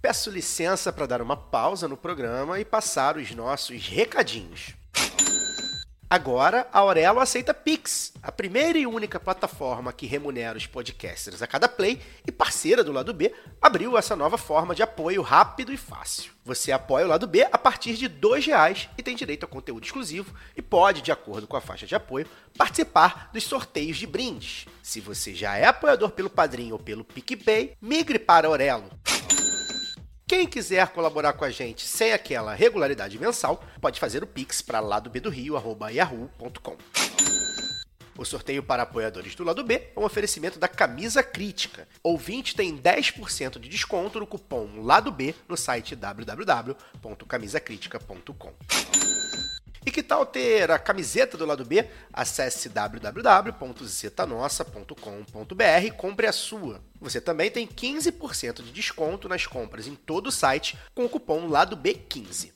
[0.00, 4.74] Peço licença para dar uma pausa no programa e passar os nossos recadinhos.
[6.10, 11.46] Agora, a Aurelo aceita Pix, a primeira e única plataforma que remunera os podcasters a
[11.46, 15.76] cada play e parceira do lado B, abriu essa nova forma de apoio rápido e
[15.76, 16.32] fácil.
[16.44, 19.84] Você apoia o lado B a partir de R$ reais e tem direito a conteúdo
[19.84, 24.64] exclusivo e pode, de acordo com a faixa de apoio, participar dos sorteios de brindes.
[24.82, 28.88] Se você já é apoiador pelo Padrinho ou pelo PicPay, migre para Aurelo.
[30.28, 34.78] Quem quiser colaborar com a gente sem aquela regularidade mensal, pode fazer o pix para
[34.78, 36.76] ladobdorio@yahoo.com.
[38.18, 41.88] O sorteio para apoiadores do lado B é um oferecimento da Camisa Crítica.
[42.02, 48.52] Ouvinte tem 10% de desconto no cupom Lado B no site www.camisacritica.com.
[49.88, 51.82] E que tal ter a camiseta do lado B?
[52.12, 56.82] Acesse www.zetanossa.com.br e compre a sua.
[57.00, 61.46] Você também tem 15% de desconto nas compras em todo o site com o cupom
[61.46, 62.52] Lado B15.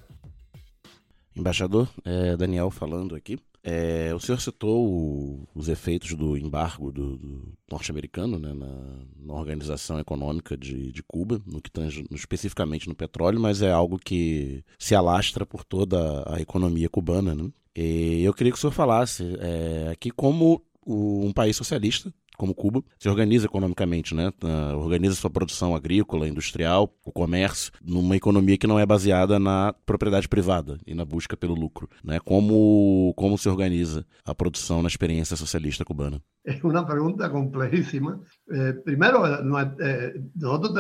[1.37, 3.39] Embaixador, é Daniel falando aqui.
[3.63, 9.35] É, o senhor citou o, os efeitos do embargo do, do norte-americano né, na, na,
[9.35, 14.65] organização econômica de, de Cuba, no que tange especificamente no petróleo, mas é algo que
[14.79, 17.35] se alastra por toda a economia cubana.
[17.35, 17.51] Né?
[17.77, 22.55] E eu queria que o senhor falasse é, aqui como o, um país socialista como
[22.55, 24.33] Cuba, se organiza economicamente, né?
[24.43, 29.75] Uh, organiza sua produção agrícola, industrial, o comércio, numa economia que não é baseada na
[29.85, 31.87] propriedade privada e na busca pelo lucro.
[32.03, 32.19] Né?
[32.25, 36.19] Como, como se organiza a produção na experiência socialista cubana?
[36.43, 38.19] É uma pergunta complexíssima.
[38.51, 40.73] Eh, primeiro, eh, nosotros,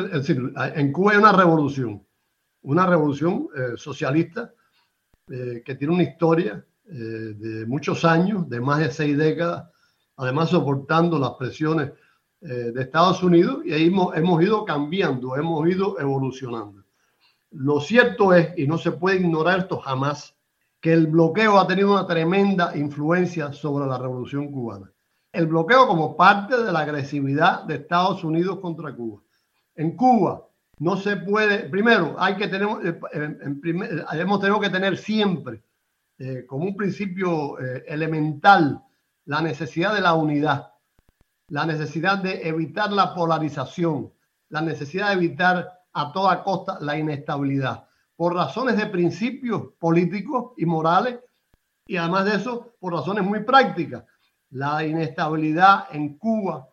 [0.95, 2.01] Cuba hay una revolución,
[2.63, 4.51] una revolución eh, socialista
[5.29, 9.69] eh, que tiene una historia eh, de muchos años, de más de seis décadas,
[10.21, 11.93] además soportando las presiones
[12.43, 16.85] eh, de Estados Unidos y ahí hemos, hemos ido cambiando, hemos ido evolucionando.
[17.53, 20.37] Lo cierto es, y no se puede ignorar esto jamás,
[20.81, 24.91] que el bloqueo ha tenido una tremenda influencia sobre la revolución cubana.
[25.33, 29.23] El bloqueo como parte de la agresividad de Estados Unidos contra Cuba.
[29.75, 30.47] En Cuba
[30.79, 35.63] no se puede, primero, hay que tener, eh, en primer, hemos tenido que tener siempre
[36.19, 38.83] eh, como un principio eh, elemental
[39.31, 40.73] la necesidad de la unidad.
[41.51, 44.13] la necesidad de evitar la polarización,
[44.49, 50.67] la necesidad de evitar a toda costa la inestabilidad, por razones de principios políticos y
[50.67, 51.21] morales,
[51.87, 54.05] y además de eso, por razones muy prácticas.
[54.51, 56.69] La inestabilidad en Cuba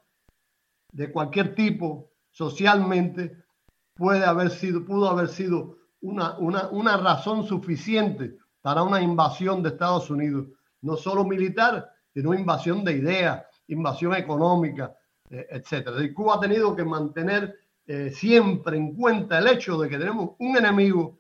[0.91, 3.46] de cualquier tipo socialmente
[3.93, 9.70] puede haber sido, pudo haber sido una, una, una razón suficiente para una invasión de
[9.70, 10.48] Estados Unidos,
[10.82, 14.91] no solo militar, sino invasión de ideas, invasión económica,
[15.30, 16.03] eh, etcétera.
[16.03, 20.32] Y Cuba ha tenido que mantener eh, siempre en cuenta el hecho de que tenemos
[20.39, 21.19] un enemigo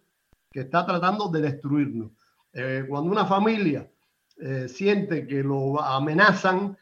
[0.51, 2.13] que está tratando de destruirnos.
[2.51, 3.87] Eh, cuando una familia
[4.67, 6.77] siente que lo amenazan,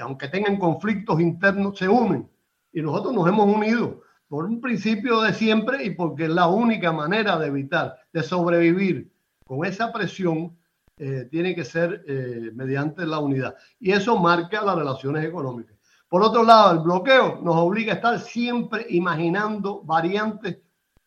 [0.00, 2.26] aunque tengan conflictos internos, se unen.
[2.72, 6.90] Y nosotros nos hemos unido por un principio de siempre y porque es la única
[6.90, 9.12] manera de evitar, de sobrevivir
[9.46, 10.56] con esa presión,
[11.04, 13.56] eh, tiene que ser eh, mediante la unidad.
[13.80, 15.76] Y eso marca las relaciones económicas.
[16.08, 20.58] Por otro lado, el bloqueo nos obliga a estar siempre imaginando variantes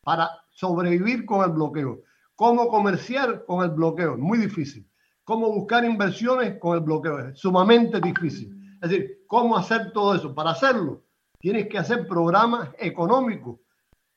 [0.04, 2.02] para sobrevivir con el bloqueo.
[2.36, 4.18] ¿Cómo comerciar con el bloqueo?
[4.18, 4.86] Muy difícil.
[5.24, 7.30] ¿Cómo buscar inversiones con el bloqueo?
[7.30, 8.54] Es sumamente difícil.
[8.82, 10.36] Es decir, ¿cómo hacer todo eso?
[10.36, 11.04] Para hacerlo,
[11.40, 13.62] tienes que hacer programas económicos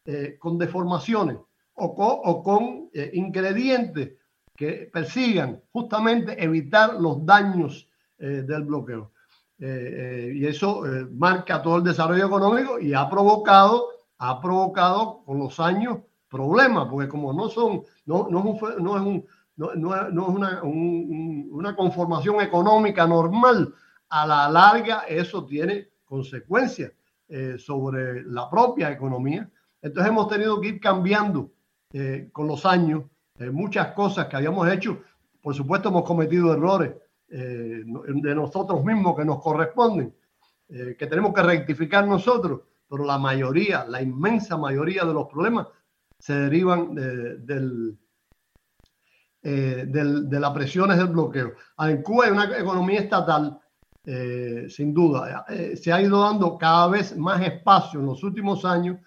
[0.05, 1.37] eh, con deformaciones
[1.75, 4.18] o con, o con eh, ingredientes
[4.59, 9.13] que persigan justamente evitar los daños eh, del bloqueo.
[9.61, 9.67] Eh,
[10.31, 13.87] eh, y eso eh, marca todo el desarrollo económico y ha provocado,
[14.19, 18.99] ha provocado con los años problemas, porque como no son, no, no es, un, no
[19.57, 19.75] no-
[20.11, 23.73] no es- una, un- un- una conformación económica normal,
[24.09, 26.93] a la larga eso tiene consecuencias
[27.59, 29.49] sobre la propia economía.
[29.83, 31.53] Entonces hemos tenido que ir cambiando
[31.93, 33.03] eh, con los años
[33.53, 35.01] muchas cosas que habíamos hecho.
[35.41, 36.93] Por supuesto hemos cometido errores
[37.31, 40.15] eh, de nosotros mismos que nos corresponden,
[40.69, 45.67] eh, que tenemos que rectificar nosotros, pero la mayoría, la inmensa mayoría de los problemas
[46.19, 47.99] se derivan de, del,
[49.43, 51.53] eh, de las presiones del bloqueo.
[51.77, 53.61] Ah, En Cuba hay una economía estatal,
[54.71, 58.99] sin duda, se ha ido dando cada vez más espacio en los últimos años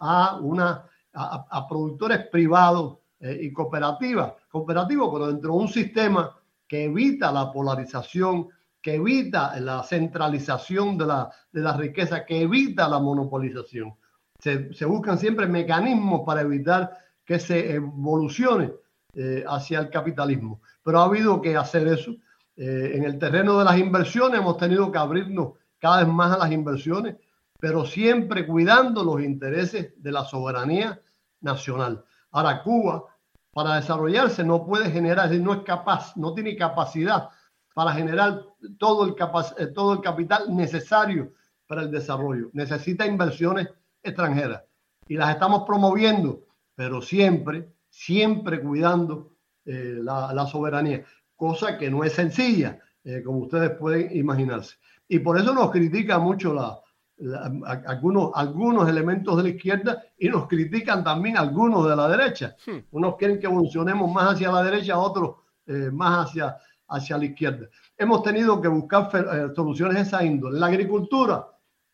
[0.00, 6.84] a, una, a productores privados eh, y cooperativas, cooperativos, pero dentro de un sistema que
[6.84, 8.48] evita la polarización,
[8.80, 13.94] que evita la centralización de la, de la riqueza, que evita la monopolización.
[14.38, 16.90] Se, se buscan siempre mecanismos para evitar
[17.24, 18.72] que se evolucione
[19.18, 20.60] eh, hacia el capitalismo.
[20.82, 22.12] Pero ha habido que hacer eso.
[22.54, 26.38] Eh, en el terreno de las inversiones hemos tenido que abrirnos cada vez más a
[26.38, 27.16] las inversiones,
[27.58, 31.00] pero siempre cuidando los intereses de la soberanía
[31.40, 32.04] nacional.
[32.36, 33.02] Ahora, Cuba,
[33.50, 37.30] para desarrollarse, no puede generar, es decir, no es capaz, no tiene capacidad
[37.74, 38.42] para generar
[38.78, 41.32] todo el, capac- eh, todo el capital necesario
[41.66, 42.50] para el desarrollo.
[42.52, 43.68] Necesita inversiones
[44.02, 44.62] extranjeras
[45.08, 46.42] y las estamos promoviendo,
[46.74, 49.32] pero siempre, siempre cuidando
[49.64, 51.04] eh, la, la soberanía,
[51.36, 54.76] cosa que no es sencilla, eh, como ustedes pueden imaginarse.
[55.08, 56.78] Y por eso nos critica mucho la,
[57.18, 62.08] la- a- algunos, algunos elementos de la izquierda y nos critican también algunos de la
[62.08, 62.56] derecha.
[62.90, 66.56] Unos quieren que evolucionemos más hacia la derecha, otros eh, más hacia,
[66.88, 67.66] hacia la izquierda.
[67.98, 70.58] Hemos tenido que buscar eh, soluciones de esa índole.
[70.60, 71.46] La agricultura,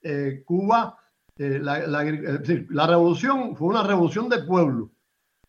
[0.02, 0.98] eh, Cuba,
[1.38, 4.90] eh, la, la decir, la revolución fue una revolución de pueblo,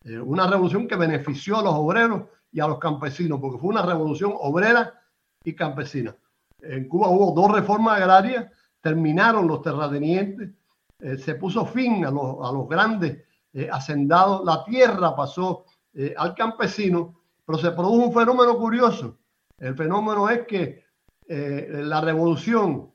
[0.04, 3.82] eh, una revolución que benefició a los obreros y a los campesinos, porque fue una
[3.82, 4.94] revolución obrera
[5.42, 6.14] y campesina.
[6.60, 8.46] En Cuba hubo dos reformas agrarias,
[8.84, 10.50] terminaron los terratenientes,
[11.00, 13.16] eh, se puso fin a los, a los grandes
[13.54, 19.18] eh, hacendados, la tierra pasó eh, al campesino, pero se produjo un fenómeno curioso.
[19.58, 20.84] El fenómeno es que
[21.26, 22.92] la revolución,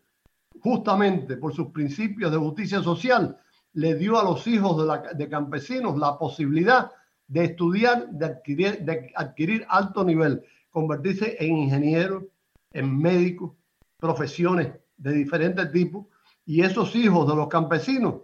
[0.61, 3.35] justamente por sus principios de justicia social,
[3.73, 6.91] le dio a los hijos de, la- campesinos la posibilidad
[7.27, 12.25] de estudiar, de adquirir, de adquirir alto nivel, convertirse en ingenieros,
[12.73, 13.53] en médicos,
[13.97, 16.05] profesiones de diferentes tipos.
[16.45, 18.15] Y esos hijos de los campesinos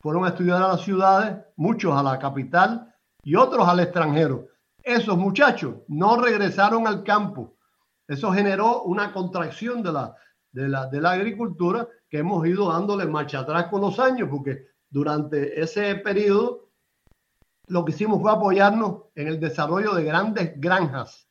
[0.00, 4.48] fueron a estudiar a las ciudades, muchos a la capital y otros al extranjero.
[4.82, 7.56] Esos muchachos no regresaron al campo.
[8.08, 10.14] Eso generó una contracción de la,
[10.52, 14.66] de la, de la agricultura que hemos ido dándole marcha atrás con los años, porque
[14.88, 16.70] durante ese periodo
[17.68, 21.28] lo que hicimos fue apoyarnos en el desarrollo de grandes granjas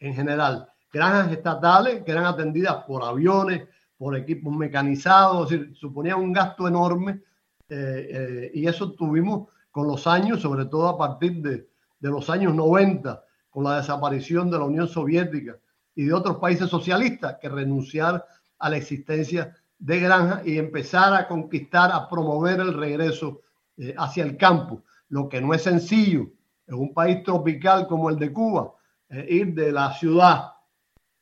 [0.00, 6.66] en general, granjas estatales que eran atendidas por aviones, por equipos mecanizados, suponía un gasto
[6.66, 7.20] enorme
[7.68, 11.68] eh, eh, y eso tuvimos con los años, sobre todo a partir de,
[12.00, 15.56] de los años 90, con la desaparición de la Unión Soviética
[15.94, 18.24] y de otros países socialistas que renunciar
[18.58, 23.42] a la existencia de granja y empezar a conquistar, a promover el regreso
[23.76, 26.28] eh, hacia el campo, lo que no es sencillo
[26.66, 28.72] en un país tropical como el de Cuba,
[29.08, 30.52] eh, ir de la ciudad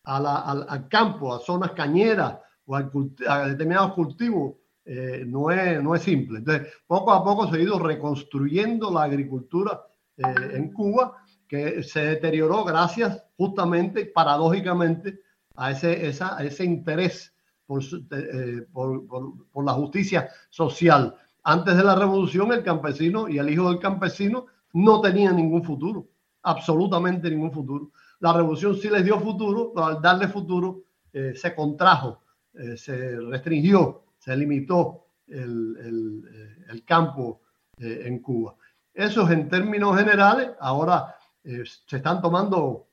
[0.04, 2.38] a al, al campo, a zonas cañeras
[2.74, 4.54] al determinados cultivos,
[4.84, 6.38] eh, no, es, no es simple.
[6.38, 9.80] Entonces, poco a poco se ha ido reconstruyendo la agricultura
[10.16, 11.16] eh, en Cuba,
[11.48, 15.20] que se deterioró gracias justamente, paradójicamente,
[15.56, 17.32] a ese, esa- a ese interés
[17.66, 21.14] por, eh, por- por- por la justicia social.
[21.44, 26.06] Antes de la revolución, el campesino y el hijo del campesino no tenían ningún futuro,
[26.42, 27.90] absolutamente ningún futuro.
[28.20, 32.21] La revolución sí les dio futuro, pero al darle futuro eh, se contrajo,
[32.54, 37.40] eh, se restringió, se limitó el, el, eh, campo
[37.78, 38.54] eh, en Cuba.
[38.92, 40.50] Eso es en términos generales.
[40.60, 42.86] Ahora se están tomando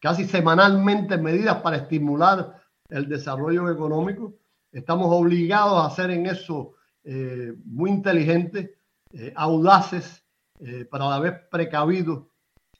[0.00, 4.34] casi semanalmente medidas para estimular el desarrollo económico.
[4.72, 6.74] Estamos obligados a hacer en eso
[7.64, 8.70] muy inteligentes,
[9.36, 10.24] audaces,
[10.58, 12.24] pero a la vez precavidos,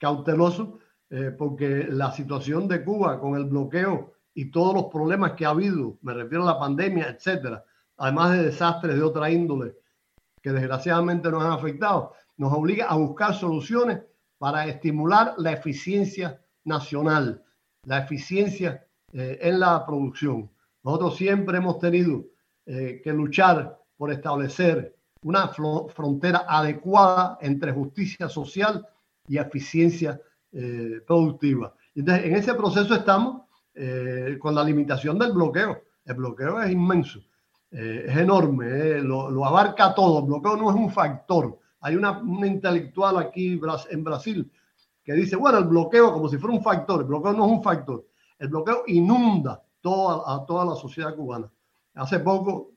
[0.01, 0.81] cautelosos,
[1.39, 5.99] porque la situación de Cuba con el bloqueo y todos los problemas que ha habido,
[6.01, 7.65] me refiero a la pandemia, etcétera,
[7.97, 9.75] además de desastres de otra índole
[10.41, 14.01] que desgraciadamente nos han afectado, nos obliga a buscar soluciones
[14.39, 17.43] para estimular la eficiencia nacional,
[17.83, 20.49] la eficiencia eh, en la producción.
[20.85, 22.25] Nosotros siempre hemos tenido
[22.65, 28.87] eh, que luchar por establecer una frontera adecuada entre justicia social
[29.27, 30.21] y eficiencia
[30.53, 31.75] eh, productiva.
[31.93, 33.48] Entonces, en ese proceso estamos
[33.81, 35.83] eh, con la limitación del bloqueo.
[36.05, 37.21] El bloqueo es inmenso,
[37.71, 40.19] eh, es enorme, eh, lo, abarca todo.
[40.19, 41.59] El bloqueo no es un factor.
[41.81, 43.61] Hay una, una intelectual aquí
[43.91, 44.51] en Brasil
[45.05, 47.03] que dice, bueno, el bloqueo como si fuera un factor.
[47.03, 48.05] El bloqueo no es un factor.
[48.37, 51.49] El bloqueo inunda toda, a toda la sociedad cubana.
[51.95, 52.73] Hace poco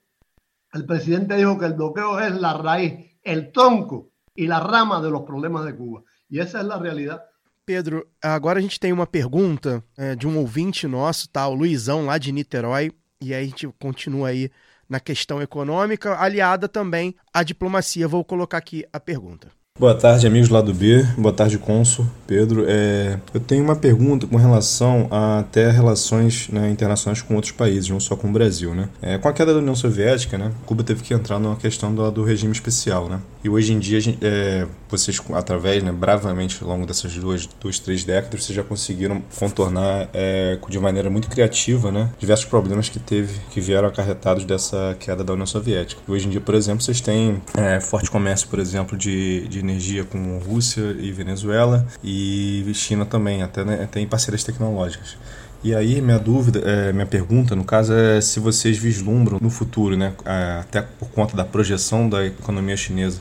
[0.73, 5.09] el presidente dijo que el bloqueo es la raíz, el tronco y la rama de
[5.09, 6.03] los problemas de Cuba.
[6.29, 7.25] Y esa es la realidad.
[7.71, 11.47] Pedro, agora a gente tem uma pergunta é, de um ouvinte nosso, tá?
[11.47, 12.91] O Luizão, lá de Niterói.
[13.21, 14.51] E aí a gente continua aí
[14.89, 18.09] na questão econômica, aliada também à diplomacia.
[18.09, 19.47] Vou colocar aqui a pergunta.
[19.79, 21.01] Boa tarde, amigos lá do B.
[21.17, 22.05] Boa tarde, Consul.
[22.27, 27.53] Pedro, é, eu tenho uma pergunta com relação a até relações né, internacionais com outros
[27.53, 28.75] países, não só com o Brasil.
[28.75, 28.89] Né?
[29.01, 32.11] É, com a queda da União Soviética, né, Cuba teve que entrar numa questão do,
[32.11, 33.07] do regime especial.
[33.07, 33.19] Né?
[33.43, 38.03] E hoje em dia, é, vocês, através, né, bravamente, ao longo dessas duas, duas, três
[38.03, 43.39] décadas, vocês já conseguiram contornar é, de maneira muito criativa né, diversos problemas que teve,
[43.49, 46.01] que vieram acarretados dessa queda da União Soviética.
[46.07, 49.59] E hoje em dia, por exemplo, vocês têm é, forte comércio, por exemplo, de, de
[49.59, 55.17] energia com Rússia e Venezuela e China também, até, né, até em parcerias tecnológicas.
[55.63, 59.95] E aí, minha dúvida, é, minha pergunta, no caso, é se vocês vislumbram no futuro,
[59.95, 60.11] né,
[60.59, 63.19] até por conta da projeção da economia chinesa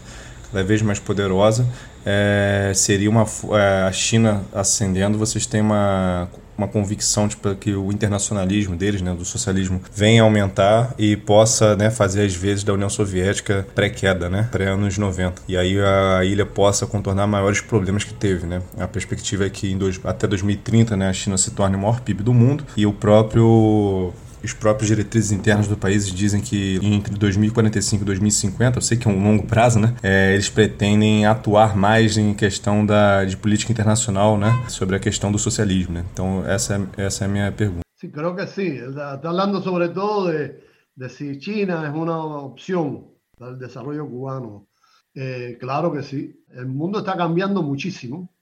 [0.50, 1.66] cada vez mais poderosa,
[2.04, 6.30] é, seria uma é, a China ascendendo, vocês têm uma,
[6.60, 11.90] uma convicção tipo, que o internacionalismo deles, né, do socialismo, venha aumentar e possa né,
[11.90, 15.42] fazer as vezes da União Soviética pré-queda, né, pré-anos 90.
[15.48, 18.46] E aí a ilha possa contornar maiores problemas que teve.
[18.46, 18.60] Né.
[18.78, 22.22] A perspectiva é que dois, até 2030 né, a China se torne o maior PIB
[22.22, 24.12] do mundo e o próprio
[24.42, 29.06] os próprios diretrizes internos do país dizem que entre 2045 e 2050, eu sei que
[29.06, 29.94] é um longo prazo, né?
[30.02, 34.50] É, eles pretendem atuar mais em questão da, de política internacional, né?
[34.68, 36.04] Sobre a questão do socialismo, né?
[36.12, 37.82] Então, essa é, essa é a minha pergunta.
[37.96, 38.78] Sí, creo que sí.
[38.78, 40.64] Está hablando sobre todo de,
[40.96, 44.66] de si China es una opción para el desarrollo cubano.
[45.14, 46.44] Eh, claro que sí.
[46.48, 48.32] El mundo está cambiando muchísimo.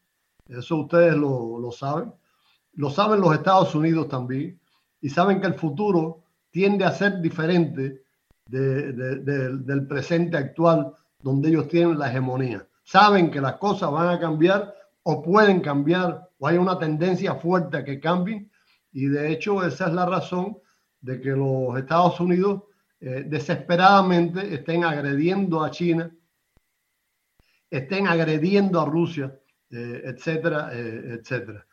[0.48, 2.12] Eso ustedes lo, lo saben.
[2.74, 4.60] Lo saben los Estados Unidos también
[5.00, 8.02] y saben que el futuro tiende a ser diferente
[8.46, 12.66] de, de, de, del presente actual donde ellos tienen la hegemonía.
[12.84, 17.76] Saben que las cosas van a cambiar o pueden cambiar o hay una tendencia fuerte
[17.76, 18.50] a que cambien
[18.92, 20.58] y de hecho esa es la razón
[21.00, 22.62] de que los Estados Unidos
[23.00, 26.10] eh, desesperadamente estén agrediendo a China,
[27.70, 29.38] estén agrediendo a Rusia,
[29.70, 31.64] eh, etcétera, eh, etcétera.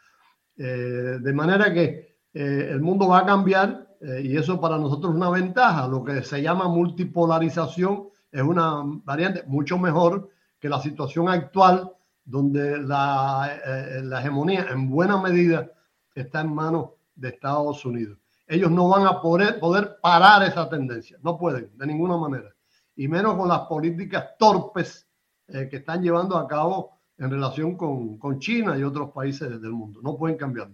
[0.55, 2.04] de manera que
[2.35, 5.87] eh, el mundo va a cambiar eh, y eso para nosotros es una ventaja.
[5.87, 10.29] Lo que se llama multipolarización es una variante mucho mejor
[10.59, 11.93] que la situación actual
[12.25, 15.71] donde la, eh, hegemonía en buena medida
[16.13, 18.17] está en manos de Estados Unidos.
[18.47, 19.61] Ellos no van a poder,
[20.01, 22.53] parar esa tendencia, no pueden de ninguna manera,
[22.97, 25.07] y menos con las políticas torpes
[25.47, 29.99] que están llevando a cabo en relación con, con China y otros países del mundo.
[30.03, 30.69] No pueden cambiar.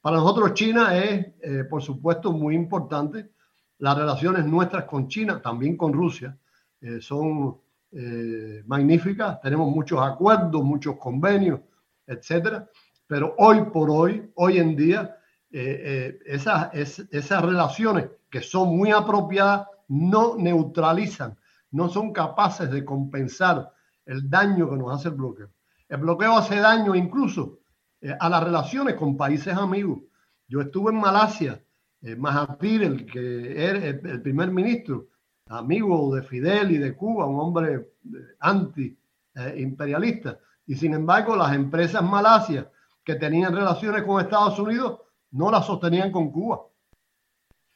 [0.00, 3.30] Para nosotros China es, eh, por supuesto, muy importante
[3.78, 6.36] Las relaciones nuestras con China, también con Rusia,
[6.82, 7.56] eh, son
[7.92, 9.40] eh, magníficas.
[9.40, 11.60] Tenemos muchos acuerdos, muchos convenios,
[12.06, 12.68] etcétera.
[13.06, 15.16] Pero hoy por hoy, hoy en día,
[15.50, 21.36] eh, eh, esas, es- esas relaciones que son muy apropiadas no neutralizan,
[21.72, 23.72] no son capaces de compensar
[24.04, 25.48] el daño que nos hace el bloqueo.
[25.88, 27.60] El bloqueo hace daño incluso
[28.00, 30.00] eh, a las relaciones con países amigos.
[30.48, 31.62] Yo estuve en Malasia,
[32.02, 35.06] eh, Mahathir, el que era el, el primer ministro,
[35.50, 37.90] amigo de Fidel y de Cuba, un hombre
[38.38, 40.38] anti-imperialista.
[40.66, 42.66] y sin embargo, las empresas malasias
[43.04, 45.00] que tenían relaciones con Estados Unidos
[45.32, 46.60] no las sostenían con Cuba.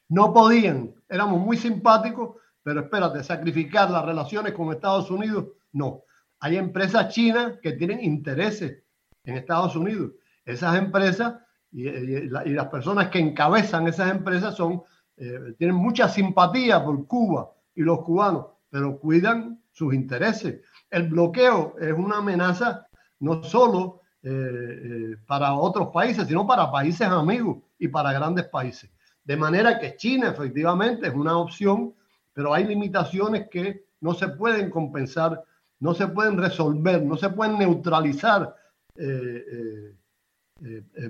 [0.09, 6.03] No podían, éramos muy simpáticos, pero espérate, sacrificar las relaciones con Estados Unidos, no.
[6.41, 8.84] Hay empresas chinas que tienen intereses
[9.25, 10.12] en Estados Unidos.
[10.45, 11.35] Esas empresas
[11.72, 14.83] y, y la- y las personas que encabezan esas empresas son,
[15.16, 20.61] eh, tienen mucha simpatía por Cuba y los cubanos, pero cuidan sus intereses.
[20.91, 22.87] El bloqueo es una amenaza
[23.20, 28.91] no solo eh, eh, para otros países, sino para países amigos y para grandes países.
[29.25, 31.95] De manera que China efectivamente es una opción,
[32.33, 35.43] pero hay limitaciones que no se pueden compensar,
[35.81, 38.55] no se pueden resolver, no se pueden neutralizar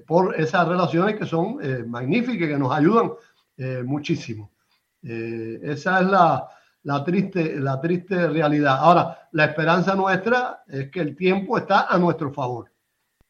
[0.06, 3.12] por esas relaciones que son eh, magníficas, que nos ayudan
[3.56, 4.50] eh, muchísimo.
[5.02, 6.48] Eh, esa es la,
[6.84, 8.78] la triste, la triste realidad.
[8.78, 12.70] Ahora, la esperanza nuestra es que el tiempo está a nuestro favor.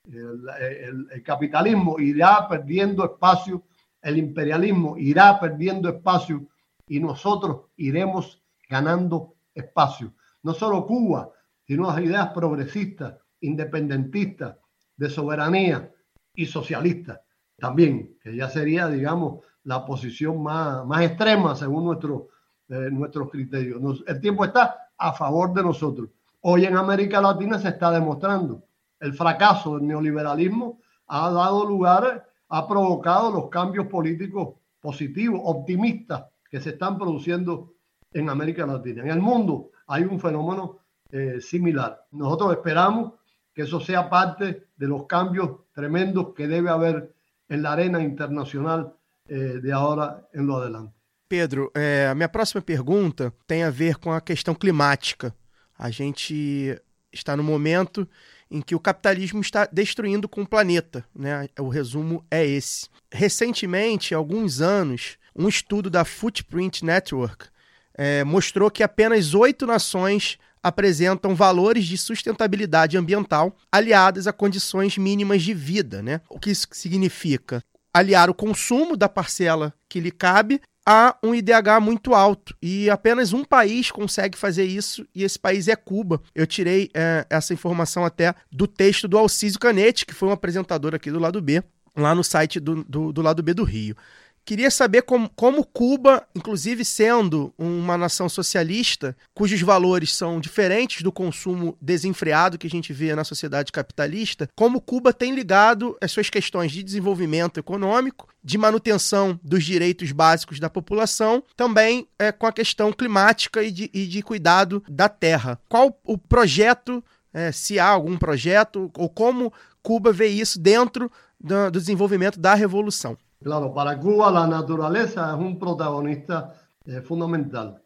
[0.07, 3.65] El, el- el capitalismo irá perdiendo espacio,
[4.03, 6.47] el imperialismo irá perdiendo espacio
[6.87, 10.13] y nosotros iremos ganando espacio.
[10.43, 11.31] No solo Cuba,
[11.67, 13.15] sino las ideas progresistas,
[13.47, 14.57] independentistas,
[14.97, 15.91] de soberanía
[16.35, 17.21] y socialistas
[17.59, 24.05] también, que ya sería, digamos, la posición más, más extrema según eh, nuestros criterios.
[24.07, 26.11] El tiempo está a favor de nosotros.
[26.43, 28.63] Hoy en América Latina se está demostrando
[29.01, 36.61] el fracaso del neoliberalismo ha dado lugar, ha provocado los cambios políticos positivos, optimistas que
[36.61, 37.75] se están produciendo
[38.13, 39.03] en América Latina.
[39.03, 40.79] En el mundo hay un fenómeno
[41.11, 42.07] eh, similar.
[42.13, 43.13] Nosotros esperamos
[43.55, 47.15] que eso sea parte de los cambios tremendos que debe haber
[47.49, 48.95] en la arena internacional
[49.29, 50.95] eh, de ahora en lo adelante.
[51.29, 55.35] Pedro, é, a minha próxima pergunta tem a ver com a questão climática.
[55.77, 56.79] A gente
[57.13, 58.07] está no momento
[58.51, 61.49] em que o capitalismo está destruindo com o planeta, né?
[61.59, 62.89] O resumo é esse.
[63.11, 67.47] Recentemente, há alguns anos, um estudo da Footprint Network
[67.95, 75.43] é, mostrou que apenas oito nações apresentam valores de sustentabilidade ambiental aliadas a condições mínimas
[75.43, 76.23] de vida, né?
[76.31, 77.63] O que isso significa?
[77.93, 82.57] Aliar o consumo da parcela que lhe cabe a um IDH muito alto.
[82.63, 86.21] E apenas um país consegue fazer isso, e esse país é Cuba.
[86.35, 90.95] Eu tirei é, essa informação até do texto do Alcísio Canete, que foi um apresentador
[90.95, 91.63] aqui do lado B,
[91.97, 93.97] lá no site do, do, do lado B do Rio.
[94.45, 101.11] Queria saber como, como Cuba, inclusive sendo uma nação socialista, cujos valores são diferentes do
[101.11, 106.29] consumo desenfreado que a gente vê na sociedade capitalista, como Cuba tem ligado as suas
[106.29, 112.53] questões de desenvolvimento econômico, de manutenção dos direitos básicos da população, também é, com a
[112.53, 115.59] questão climática e de, e de cuidado da terra.
[115.71, 119.51] Qual o projeto, é, se há algum projeto, ou como
[119.83, 123.17] Cuba vê isso dentro do, do desenvolvimento da revolução?
[123.45, 126.55] Claro, para Cuba la naturaleza es un protagonista
[126.87, 127.79] eh, fundamental.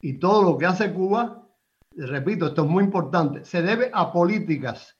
[0.00, 1.46] Y todo lo que hace Cuba,
[1.96, 4.98] eh, repito, esto es muy importante, se debe a políticas,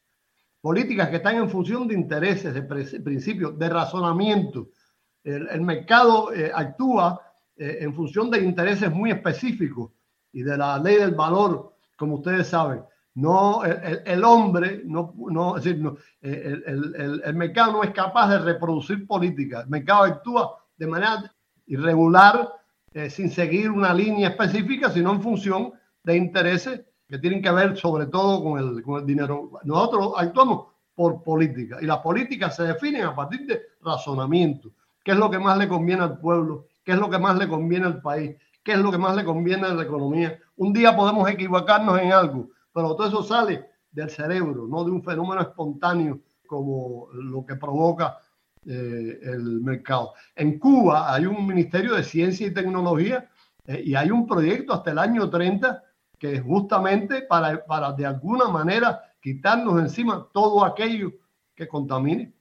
[0.61, 4.69] políticas que están en función de intereses, de principios, de razonamiento.
[5.25, 7.21] El, mercado eh, actúa
[7.57, 9.91] en función de intereses muy específicos
[10.33, 12.85] y de la ley del valor, como ustedes saben.
[13.15, 17.91] No, el, el- hombre, no, no, es decir, no, eh, el- el mercado no es
[17.91, 19.63] capaz de reproducir política.
[19.63, 21.33] El mercado actúa de manera
[21.67, 22.49] irregular,
[22.95, 27.77] eh, sin seguir una línea específica, sino en función de intereses que tienen que ver
[27.77, 29.51] sobre todo con el, con el dinero.
[29.65, 34.71] Nosotros actuamos por política y las políticas se definen a partir de razonamiento.
[35.05, 36.67] ¿Qué es lo que más le conviene al pueblo?
[36.85, 38.37] ¿Qué es lo que más le conviene al país?
[38.63, 40.39] ¿Qué es lo que más le conviene a la economía?
[40.57, 45.03] Un día podemos equivocarnos en algo, pero todo eso sale del cerebro, no de un
[45.03, 48.19] fenómeno espontáneo como lo que provoca
[48.67, 50.13] eh, el mercado.
[50.35, 53.29] En Cuba hay un Ministerio de Ciencia y Tecnología
[53.67, 55.83] eh, y hay un proyecto hasta el año 30
[56.19, 61.13] que es justamente para, para de alguna manera quitarnos encima todo aquello
[61.55, 62.33] que contamine,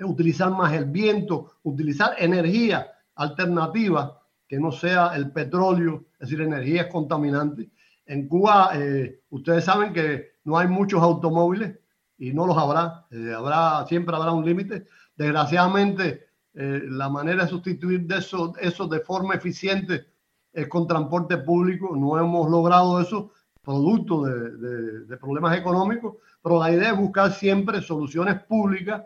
[0.00, 6.86] utilizar más el viento, utilizar energía alternativa que no sea el petróleo, es decir, energías
[6.86, 7.68] contaminantes.
[8.06, 11.78] En Cuba, eh, ustedes saben que no hay muchos automóviles
[12.18, 13.06] y no los habrá.
[13.10, 14.86] Eh, habrá siempre habrá un límite.
[15.16, 20.06] Desgraciadamente, eh, la manera de sustituir de eso, eso de forma eficiente
[20.52, 21.94] es con transporte público.
[21.96, 27.32] No hemos logrado eso, producto de, de- de problemas económicos, pero la idea es buscar
[27.32, 29.02] siempre soluciones públicas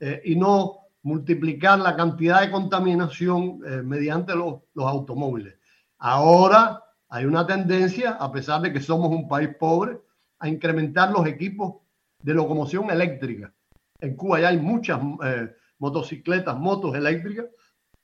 [0.00, 5.54] eh, y no multiplicar la cantidad de contaminación eh, mediante los, los automóviles.
[5.98, 9.98] Ahora hay una tendencia, a pesar de que somos un país pobre,
[10.38, 11.76] a incrementar los equipos
[12.22, 13.52] de locomoción eléctrica.
[14.00, 17.46] En Cuba ya hay muchas eh, motocicletas, motos eléctricas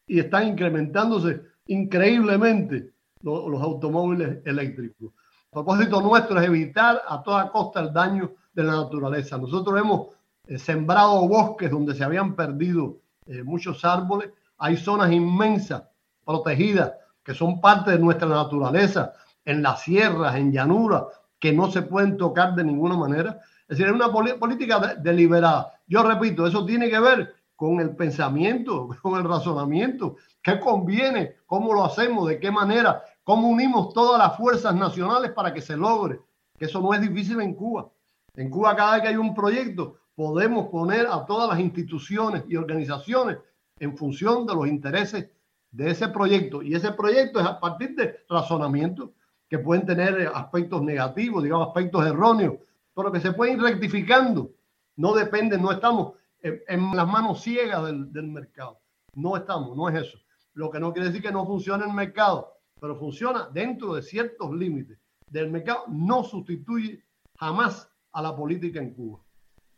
[0.06, 2.92] y están incrementándose increíblemente
[3.22, 5.12] lo- los automóviles eléctricos.
[5.44, 9.38] El propósito nuestro es evitar a toda costa el daño de la naturaleza.
[9.38, 10.08] Nosotros hemos
[10.46, 14.30] eh, sembrado bosques donde se habían perdido eh, muchos árboles.
[14.58, 15.84] Hay zonas inmensas
[16.24, 16.92] protegidas
[17.26, 19.12] que son parte de nuestra naturaleza,
[19.44, 21.02] en las sierras, en llanuras,
[21.40, 23.40] que no se pueden tocar de ninguna manera.
[23.68, 25.72] Es decir, es una política de- deliberada.
[25.88, 31.74] Yo repito, eso tiene que ver con el pensamiento, con el razonamiento, qué conviene, cómo
[31.74, 36.20] lo hacemos, de qué manera, cómo unimos todas las fuerzas nacionales para que se logre,
[36.56, 37.88] que eso no es difícil en Cuba.
[38.36, 42.54] En Cuba cada vez que hay un proyecto podemos poner a todas las instituciones y
[42.56, 43.38] organizaciones
[43.80, 45.28] en función de los intereses
[45.70, 46.62] de ese proyecto.
[46.62, 49.10] Y ese proyecto es a partir de razonamientos
[49.48, 52.56] que pueden tener aspectos negativos, digamos, aspectos erróneos,
[52.94, 54.50] pero que se pueden ir rectificando.
[54.96, 58.78] No depende, no estamos en, en las manos ciegas del, del mercado.
[59.14, 60.18] No estamos, no es eso.
[60.54, 64.52] Lo que no quiere decir que no funcione el mercado, pero funciona dentro de ciertos
[64.52, 64.98] límites
[65.30, 65.84] del mercado.
[65.88, 67.04] No sustituye
[67.38, 69.25] jamás a la política en Cuba.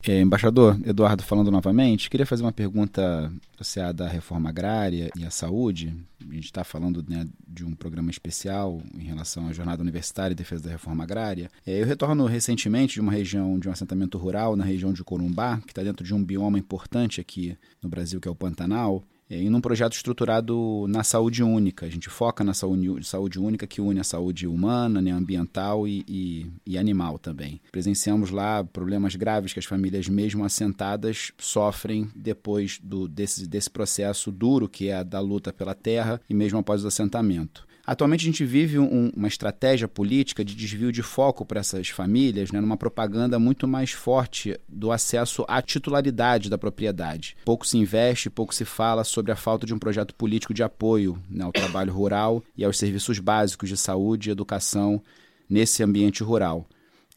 [0.07, 5.30] É, embaixador Eduardo falando novamente, queria fazer uma pergunta associada à reforma agrária e à
[5.30, 5.92] saúde.
[6.20, 10.36] A gente está falando né, de um programa especial em relação à jornada universitária e
[10.36, 11.51] defesa da reforma agrária.
[11.66, 15.61] É, eu retorno recentemente de uma região, de um assentamento rural na região de Corumbá,
[15.66, 19.05] que está dentro de um bioma importante aqui no Brasil, que é o Pantanal.
[19.30, 21.84] É, em um projeto estruturado na saúde única.
[21.84, 26.04] A gente foca na saúde, saúde única que une a saúde humana, né, ambiental e,
[26.08, 27.60] e, e animal também.
[27.70, 34.32] Presenciamos lá problemas graves que as famílias, mesmo assentadas, sofrem depois do, desse, desse processo
[34.32, 37.67] duro que é a da luta pela terra e mesmo após o assentamento.
[37.89, 42.53] Atualmente a gente vive um, uma estratégia política de desvio de foco para essas famílias,
[42.53, 47.34] né, numa propaganda muito mais forte do acesso à titularidade da propriedade.
[47.47, 51.18] Pouco se investe, pouco se fala sobre a falta de um projeto político de apoio
[51.30, 55.03] né, ao trabalho rural e aos serviços básicos de saúde e educação
[55.49, 56.68] nesse ambiente rural.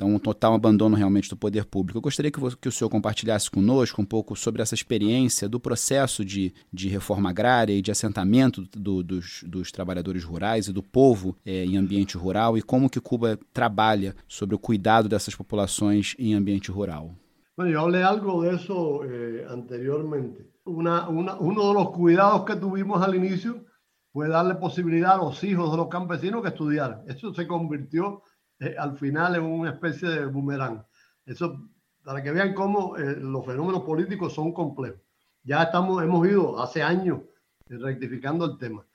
[0.02, 1.99] Então, um total abandono realmente do poder público.
[1.99, 6.26] Eu gostaria que, que o senhor compartilhasse conosco um pouco sobre essa experiência do processo
[6.26, 11.38] de, de reforma agrária e de assentamento do- dos, dos trabalhadores rurais e do povo
[11.45, 16.34] eh, em ambiente rural e como que Cuba trabalha sobre o cuidado dessas populações em
[16.34, 17.12] ambiente rural.
[17.56, 20.47] Bueno, yo hablé algo de eso eh, anteriormente.
[20.66, 23.66] Una, una- uno de los cuidados que tuvimos al inicio
[24.12, 27.04] fue darle posibilidad a los hijos de los campesinos que estudiaran.
[27.08, 28.24] Eso se convirtió
[28.62, 30.86] eh, al final en una especie de boomerang.
[31.26, 31.68] Eso,
[32.03, 35.01] para que vean cómo eh, los fenómenos políticos son complejos.
[35.43, 37.22] Ya estamos, hemos ido hace años
[37.70, 38.86] eh, rectificando el tema.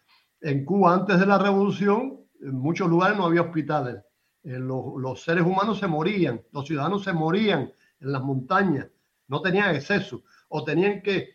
[0.41, 3.97] En Cuba, antes de la revolución, en muchos lugares no había hospitales.
[4.45, 8.87] Eh, los, los seres humanos se morían, los ciudadanos se morían en las montañas,
[9.27, 11.35] no tenían acceso o tenían que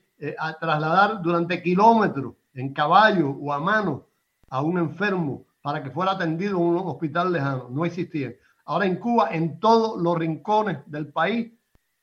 [0.59, 4.07] trasladar durante kilómetros en caballo o a mano
[4.49, 7.69] a un enfermo para que fuera atendido en un hospital lejano.
[7.69, 8.35] No existían.
[8.65, 11.51] Ahora en Cuba, en todos los rincones del país,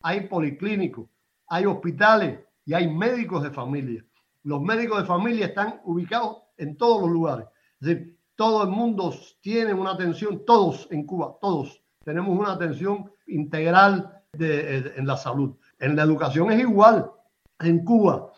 [0.02, 1.08] hay policlínicos,
[1.48, 4.04] hay hospitales y hay médicos de familia.
[4.44, 7.46] Los médicos de familia están ubicados en todos los lugares.
[7.80, 13.10] Es decir, todo el mundo tiene una atención, todos en Cuba, todos tenemos una atención
[13.26, 15.56] integral de- en la salud.
[15.78, 17.10] En la educación es igual.
[17.58, 18.32] En Cuba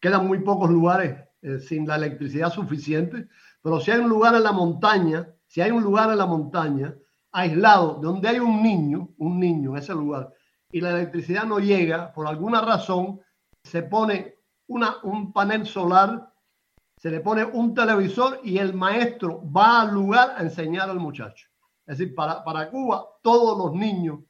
[0.00, 3.28] quedan muy pocos lugares eh, sin la electricidad suficiente,
[3.68, 6.94] pero si hay un lugar en la montaña, si hay un lugar en la montaña
[7.32, 10.32] aislado donde hay un niño, un niño en ese lugar,
[10.72, 13.20] y la electricidad no llega, por alguna razón,
[13.62, 14.36] se pone
[14.68, 16.32] un panel solar,
[16.96, 21.48] se le pone un televisor y el maestro va al lugar a enseñar al muchacho.
[21.86, 24.20] Es decir, para, para Cuba todos los niños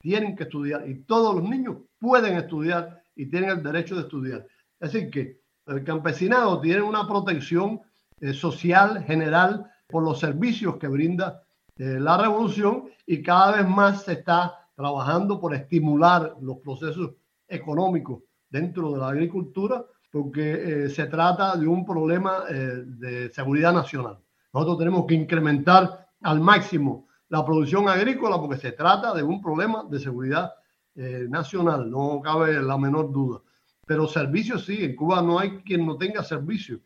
[0.00, 4.44] tienen que estudiar y todos los niños pueden estudiar y tienen el derecho de estudiar.
[4.80, 7.80] Es decir, que el campesinado tiene una protección
[8.20, 11.42] eh, social general por los servicios que brinda
[11.76, 17.12] eh, la revolución y cada vez más se está trabajando por estimular los procesos
[17.46, 24.18] económicos dentro de la agricultura porque eh, se trata de un problema de seguridad nacional.
[24.52, 29.84] Nosotros tenemos que incrementar al máximo la producción agrícola porque se trata de un problema
[29.88, 30.52] de seguridad
[30.94, 33.40] nacional, no cabe la menor duda.
[33.86, 36.80] Pero servicios sí, en Cuba no hay quien no tenga servicio.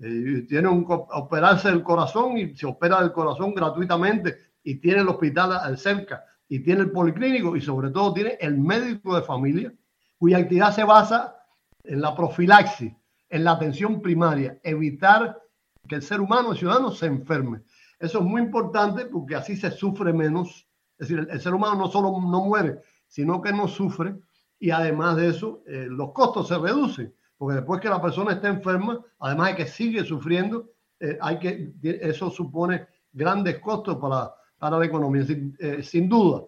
[0.00, 5.08] Eh, tiene un operarse el corazón y se opera el corazón gratuitamente y tiene el
[5.08, 9.72] hospital al cerca y tiene el policlínico y sobre todo tiene el médico de familia
[10.18, 11.36] cuya actividad se basa
[11.84, 12.92] en la profilaxis,
[13.28, 15.38] en la atención primaria, evitar
[15.86, 17.62] que el ser humano, el ciudadano, se enferme.
[17.98, 20.66] Eso es muy importante porque así se sufre menos.
[20.98, 24.14] Es decir, el, el ser humano no solo no muere, sino que no sufre
[24.60, 28.48] y además de eso, eh, los costos se reducen, porque después que la persona está
[28.48, 34.78] enferma, además de que sigue sufriendo, eh, hay que, eso supone grandes costos para, para
[34.78, 35.24] la economía.
[35.24, 36.42] Sin, eh, sin duda,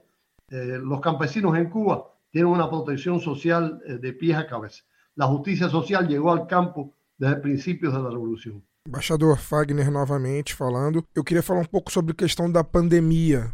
[0.50, 4.82] eh, los campesinos en Cuba tienen una protección social eh, de pies a cabeza.
[5.14, 8.62] La justicia social llegó al campo desde principios de la revolución.
[8.86, 11.02] Embaixador Fagner novamente falando.
[11.14, 13.50] Eu queria falar um pouco sobre a questão da pandemia.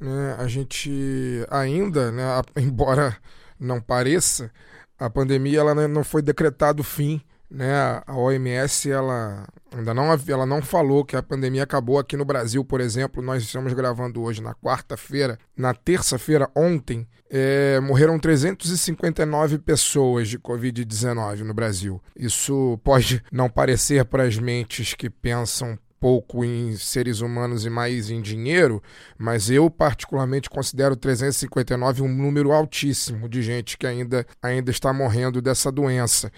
[0.00, 0.36] Né?
[0.38, 2.22] A gente ainda, né,
[2.56, 3.18] embora
[3.60, 4.50] não pareça,
[4.98, 7.20] a pandemia ela não foi decretado fim.
[7.50, 7.72] Né?
[8.06, 12.64] A OMS ela ainda não, ela não falou que a pandemia acabou aqui no Brasil,
[12.64, 13.22] por exemplo.
[13.22, 15.38] Nós estamos gravando hoje na quarta-feira.
[15.56, 22.02] Na terça-feira, ontem, é, morreram 359 pessoas de Covid-19 no Brasil.
[22.14, 28.10] Isso pode não parecer para as mentes que pensam pouco em seres humanos e mais
[28.10, 28.82] em dinheiro,
[29.16, 35.42] mas eu particularmente considero 359 um número altíssimo de gente que ainda, ainda está morrendo
[35.42, 36.30] dessa doença.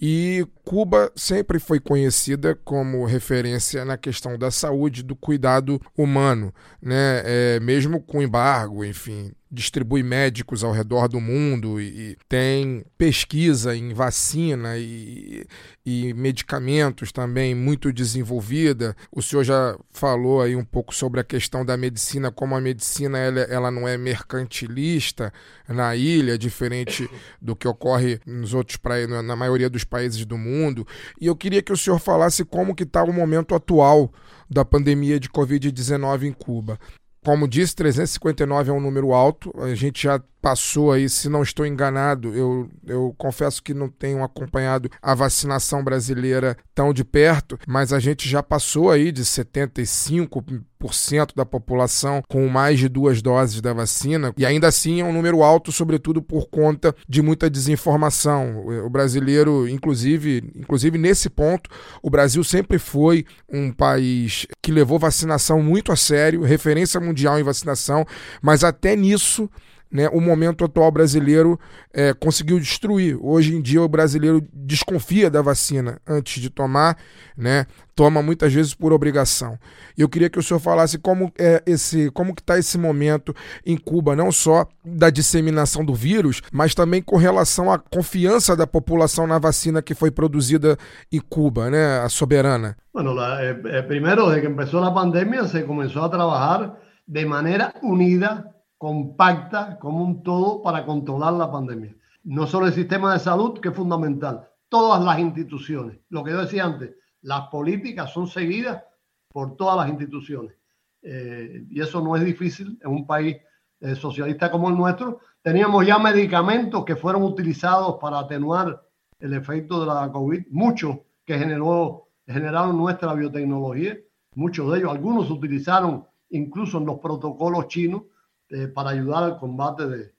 [0.00, 7.22] E Cuba sempre foi conhecida como referência na questão da saúde, do cuidado humano, né?
[7.24, 13.74] É, mesmo com embargo, enfim, distribui médicos ao redor do mundo e, e tem pesquisa
[13.74, 15.44] em vacina e,
[15.84, 18.94] e medicamentos também muito desenvolvida.
[19.10, 23.18] O senhor já falou aí um pouco sobre a questão da medicina, como a medicina
[23.18, 25.32] ela, ela não é mercantilista
[25.68, 27.10] na ilha, diferente
[27.42, 28.78] do que ocorre nos outros
[29.24, 30.86] na maioria dos países do mundo.
[31.20, 34.12] E eu queria que o senhor falasse como que está o momento atual
[34.48, 36.78] da pandemia de Covid-19 em Cuba.
[37.24, 39.52] Como disse, 359 é um número alto.
[39.60, 44.24] A gente já passou aí, se não estou enganado, eu, eu confesso que não tenho
[44.24, 51.34] acompanhado a vacinação brasileira tão de perto, mas a gente já passou aí de 75%
[51.36, 55.42] da população com mais de duas doses da vacina, e ainda assim é um número
[55.42, 58.66] alto, sobretudo por conta de muita desinformação.
[58.84, 61.68] O brasileiro, inclusive, inclusive nesse ponto,
[62.02, 67.42] o Brasil sempre foi um país que levou vacinação muito a sério, referência mundial em
[67.42, 68.06] vacinação,
[68.40, 69.50] mas até nisso
[69.90, 71.58] né, o momento atual brasileiro
[71.92, 73.18] é, conseguiu destruir.
[73.20, 76.96] Hoje em dia o brasileiro desconfia da vacina antes de tomar,
[77.36, 79.58] né, toma muitas vezes por obrigação.
[79.98, 83.34] Eu queria que o senhor falasse como é esse, como que está esse momento
[83.66, 88.66] em Cuba, não só da disseminação do vírus, mas também com relação à confiança da
[88.66, 90.78] população na vacina que foi produzida
[91.12, 92.76] em Cuba, né, a soberana.
[92.92, 96.76] Bueno, la, eh, eh, desde que empezó la pandemia, se comenzó a trabajar
[97.06, 101.94] de manera unida, compacta, como un todo, para controlar la pandemia.
[102.24, 105.98] No solo el sistema de salud, que es fundamental, todas las instituciones.
[106.08, 108.82] Lo que yo decía antes, las políticas son seguidas
[109.28, 110.54] por todas las instituciones.
[111.02, 113.36] Eh, y eso no es difícil en un país
[113.80, 115.20] eh, socialista como el nuestro.
[115.42, 118.82] Teníamos ya medicamentos que fueron utilizados para atenuar
[119.18, 123.98] el efecto de la COVID, muchos que generó, generaron nuestra biotecnología,
[124.36, 128.04] muchos de ellos, algunos se utilizaron incluso en los protocolos chinos
[128.50, 130.14] eh, para ayudar al combate de,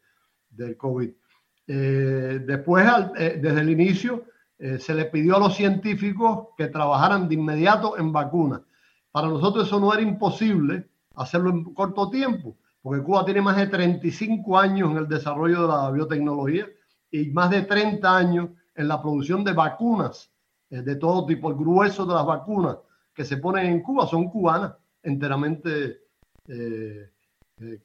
[0.49, 1.11] del COVID.
[1.67, 4.25] Eh, después, eh, desde el inicio,
[4.77, 8.61] se le pidió a los científicos que trabajaran de inmediato en vacunas.
[9.11, 13.65] Para nosotros eso no era imposible hacerlo en corto tiempo, porque Cuba tiene más de
[13.65, 16.67] 35 años en el desarrollo de la biotecnología
[17.09, 20.31] y más de 30 años en la producción de vacunas
[20.69, 21.49] de todo tipo.
[21.49, 22.77] El grueso de las vacunas
[23.15, 26.01] que se ponen en Cuba son cubanas, enteramente
[27.61, 27.79] eh.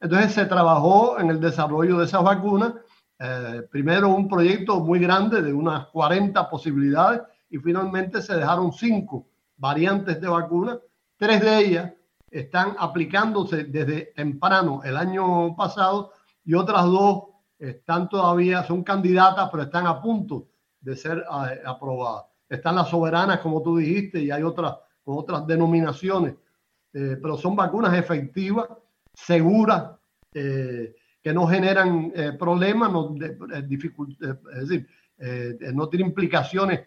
[0.00, 2.74] Entonces se trabajó en el desarrollo de esas vacunas.
[3.18, 9.28] eh, primero un proyecto muy grande de unas 40 posibilidades y finalmente se dejaron cinco
[9.56, 10.78] variantes de vacunas.
[11.16, 11.92] Tres de ellas
[12.30, 16.12] están aplicándose desde temprano el año pasado
[16.44, 17.24] y otras dos
[17.58, 20.48] están todavía, son candidatas, pero están a punto
[20.80, 22.24] de ser eh, aprobadas.
[22.48, 26.34] Están las soberanas, como tú dijiste, y hay otras con otras denominaciones,
[26.92, 28.68] eh, pero son vacunas efectivas,
[29.14, 29.92] seguras,
[30.34, 34.86] eh, que no generan eh, problemas, no, de- eh, eh, es decir,
[35.18, 36.80] eh, no tiene implicaciones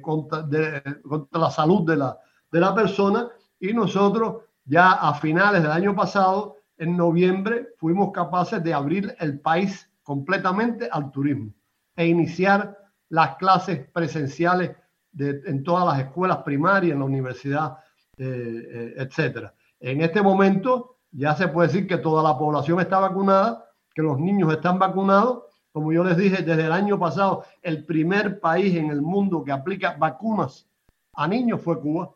[0.00, 2.18] contra, de- contra la salud de la,
[2.50, 3.28] de la persona.
[3.60, 9.38] Y nosotros ya a finales del año pasado, en noviembre, fuimos capaces de abrir el
[9.40, 11.52] país completamente al turismo
[11.94, 12.76] e iniciar
[13.10, 14.72] las clases presenciales
[15.12, 17.78] de- en todas las escuelas primarias, en la universidad,
[18.18, 18.24] eh,
[18.70, 19.54] eh, etcétera.
[19.78, 23.64] En este momento ya se puede decir que toda la población está vacunada,
[23.94, 25.44] que los niños están vacunados.
[25.72, 29.52] Como yo les dije, desde el año pasado, el primer país en el mundo que
[29.52, 30.66] aplica vacunas
[31.14, 32.10] a niños fue Cuba.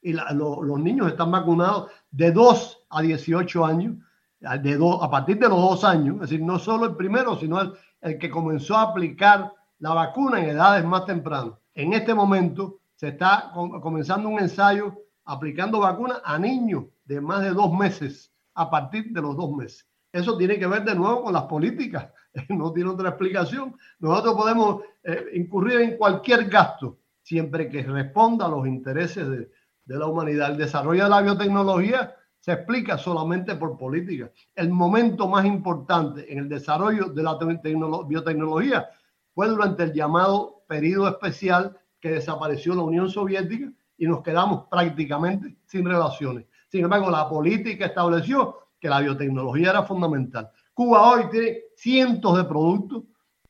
[0.00, 3.96] Y los niños están vacunados de 2 a 18 años,
[4.40, 7.72] de a partir de los dos años, es decir, no solo el primero, sino el,
[8.00, 11.54] el que comenzó a aplicar la vacuna en edades más tempranas.
[11.74, 14.92] En este momento se está com- comenzando un ensayo
[15.24, 19.86] aplicando vacunas a niños de más de dos meses, a partir de los dos meses.
[20.12, 22.08] Eso tiene que ver de nuevo con las políticas,
[22.50, 23.74] no tiene otra explicación.
[23.98, 29.50] Nosotros podemos eh, incurrir en cualquier gasto, siempre que responda a los intereses de,
[29.84, 30.50] de la humanidad.
[30.50, 34.30] El desarrollo de la biotecnología se explica solamente por política.
[34.54, 38.88] El momento más importante en el desarrollo de la te- tecnolo- biotecnología
[39.34, 45.56] fue durante el llamado periodo especial que desapareció la Unión Soviética y nos quedamos prácticamente
[45.66, 46.46] sin relaciones.
[46.72, 50.50] Sin embargo, la política estableció que la biotecnología era fundamental.
[50.72, 53.02] Cuba hoy tiene cientos de productos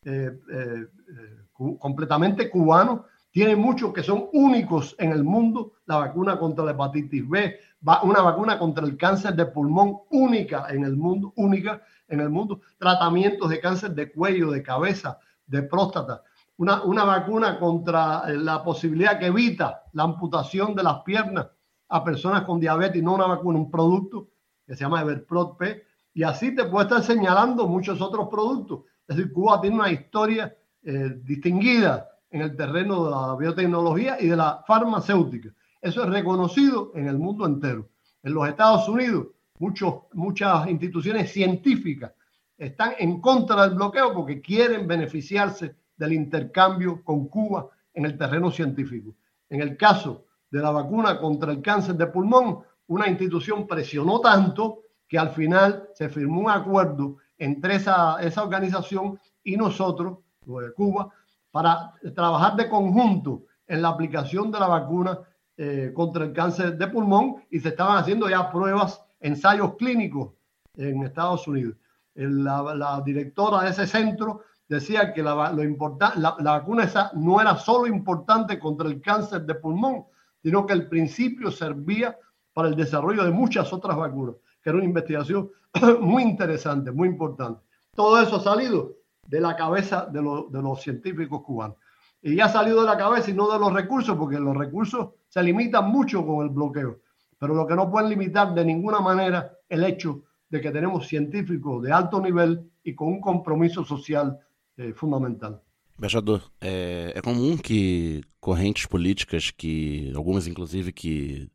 [0.04, 6.36] eh, eh, eh, completamente cubanos, tiene muchos que son únicos en el mundo, la vacuna
[6.36, 7.60] contra la hepatitis B,
[8.02, 12.60] una vacuna contra el cáncer de pulmón única en el mundo, única en el mundo,
[12.76, 15.16] tratamientos de cáncer de cuello, de cabeza,
[15.46, 16.24] de próstata,
[16.56, 21.46] una, una vacuna contra la posibilidad que evita la amputación de las piernas
[21.92, 24.30] a personas con diabetes, no una vacuna, un producto
[24.66, 25.82] que se llama Everprot P,
[26.14, 28.84] y así te puedo estar señalando muchos otros productos.
[29.06, 34.28] Es decir, Cuba tiene una historia eh, distinguida en el terreno de la biotecnología y
[34.28, 35.50] de la farmacéutica.
[35.82, 37.90] Eso es reconocido en el mundo entero.
[38.22, 39.26] En los Estados Unidos,
[39.58, 42.12] muchos, muchas instituciones científicas
[42.56, 48.50] están en contra del bloqueo porque quieren beneficiarse del intercambio con Cuba en el terreno
[48.50, 49.14] científico.
[49.50, 54.82] En el caso de la vacuna contra el cáncer de pulmón, una institución presionó tanto
[55.08, 61.08] que al final se firmó un acuerdo entre esa, esa organización y nosotros, de Cuba,
[61.50, 65.18] para trabajar de conjunto en la aplicación de la vacuna
[65.56, 70.32] eh, contra el cáncer de pulmón y se estaban haciendo ya pruebas, ensayos clínicos
[70.76, 71.76] en Estados Unidos.
[72.14, 77.40] La, la directora de ese centro decía que la, lo la, la vacuna esa no
[77.40, 80.04] era solo importante contra el cáncer de pulmón,
[80.42, 82.16] sino que el principio servía
[82.52, 85.50] para el desarrollo de muchas otras vacunas, que era una investigación
[86.00, 87.60] muy interesante, muy importante.
[87.94, 91.76] Todo eso ha salido de la cabeza de, los- de los científicos cubanos.
[92.20, 95.10] Y ya ha salido de la cabeza y no de los recursos, porque los recursos
[95.28, 97.00] se limitan mucho con el bloqueo.
[97.38, 101.82] Pero lo que no pueden limitar de ninguna manera el hecho de que tenemos científicos
[101.82, 104.38] de alto nivel y con un compromiso social
[104.76, 105.60] eh, fundamental.
[105.98, 111.48] Embaixador, é, é comum que correntes políticas, que algumas inclusive que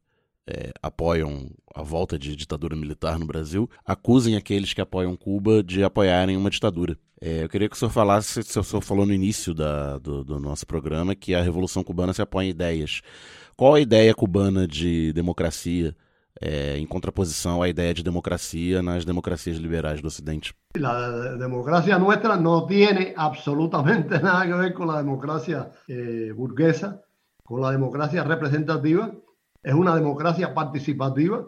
[0.47, 5.83] é, apoiam a volta de ditadura militar no Brasil, acusem aqueles que apoiam Cuba de
[5.83, 6.97] apoiarem uma ditadura.
[7.19, 10.23] É, eu queria que o senhor falasse, se o senhor falou no início da- do,
[10.23, 13.01] do nosso programa, que a Revolução Cubana se apoia em ideias.
[13.55, 15.95] Qual a ideia cubana de democracia,
[16.41, 20.53] é, em contraposição à ideia de democracia nas democracias liberais do Ocidente?
[20.75, 27.01] La democracia nuestra no tiene absolutamente nada que ver con la democracia eh, burguesa,
[27.43, 29.11] con la democracia representativa.
[29.63, 31.43] Es una democracia participativa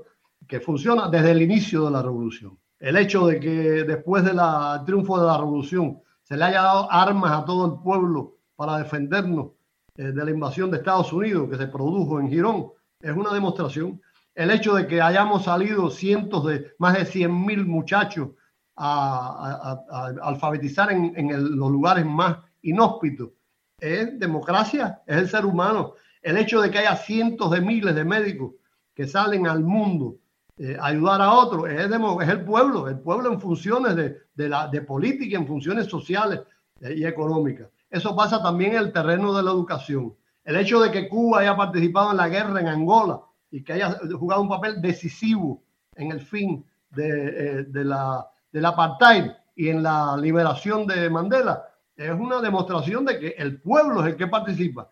[0.47, 2.57] que funciona desde el inicio de la revolución.
[2.79, 4.39] El hecho de que después del
[4.85, 9.51] triunfo de la revolución se le haya dado armas a todo el pueblo para defendernos
[9.95, 12.71] eh, de la invasión de Estados Unidos que se produjo en Girón
[13.01, 14.01] es una demostración.
[14.39, 18.29] El hecho de que hayamos salido cientos de, más de 100 mil muchachos
[18.77, 19.83] a,
[20.21, 23.31] alfabetizar en, los lugares más inhóspitos.
[23.77, 25.95] Es democracia, es el ser humano.
[26.21, 28.53] El hecho de que haya cientos de miles de médicos
[28.95, 30.15] que salen al mundo
[30.57, 34.69] eh, ayudar a otros, es, es el pueblo, el pueblo en funciones de, de la,
[34.69, 36.39] de política, en funciones sociales
[36.79, 37.67] eh, y económicas.
[37.89, 40.15] Eso pasa también en el terreno de la educación.
[40.45, 43.19] El hecho de que Cuba haya participado en la guerra en Angola
[43.51, 45.61] y que haya jugado un papel decisivo
[45.95, 51.65] en el fin de, eh, de la, del apartheid y en la liberación de Mandela,
[51.95, 54.87] es una demostración de que el pueblo es el que participa.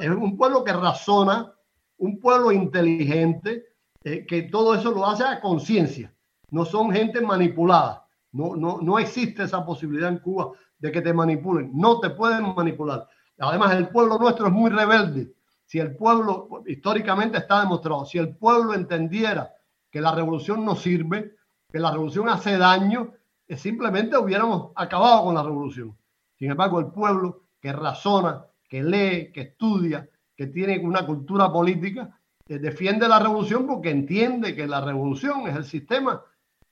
[0.00, 1.54] Es un pueblo que razona,
[1.98, 3.66] un pueblo inteligente,
[4.02, 6.12] eh, que todo eso lo hace a conciencia.
[6.50, 8.04] No son gente manipulada.
[8.32, 11.70] No, no, no existe esa posibilidad en Cuba de que te manipulen.
[11.72, 13.08] No te pueden manipular.
[13.38, 15.32] Además, el pueblo nuestro es muy rebelde.
[15.70, 19.54] Si el pueblo, históricamente está demostrado, si el pueblo entendiera
[19.88, 21.36] que la revolución no sirve,
[21.70, 23.12] que la revolución hace daño,
[23.46, 25.96] eh, simplemente hubiéramos acabado con la revolución.
[26.36, 32.18] Sin embargo, el pueblo que razona, que lee, que estudia, que tiene una cultura política,
[32.48, 36.20] eh, defiende la revolución porque entiende que la revolución es el sistema,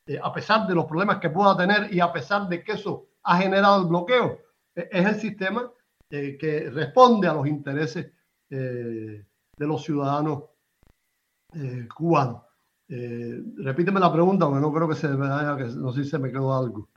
[0.07, 3.07] eh, a pesar de los problemas que pueda tener y a pesar de que eso
[3.22, 4.40] ha generado el bloqueo,
[4.74, 5.70] es el sistema
[6.11, 8.18] que responde a los intereses
[8.51, 9.24] de
[9.66, 10.44] los ciudadanos
[11.94, 12.42] cubanos.
[12.90, 16.18] Eh, repíteme la pregunta, porque no creo que se vaya, que no sé si se
[16.18, 16.88] me quedó algo.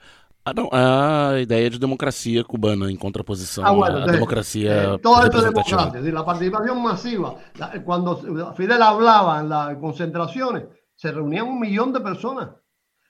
[0.44, 4.98] Ah, não, a ideia de democracia cubana em contraposição Ah, bueno, à entonces, democracia eh,
[4.98, 5.78] todo esto es representativa.
[5.92, 7.36] democracia, la participación masiva.
[7.60, 8.18] La- cuando
[8.56, 10.64] Fidel hablaba en las concentraciones,
[10.96, 12.50] se reunían un millón de personas.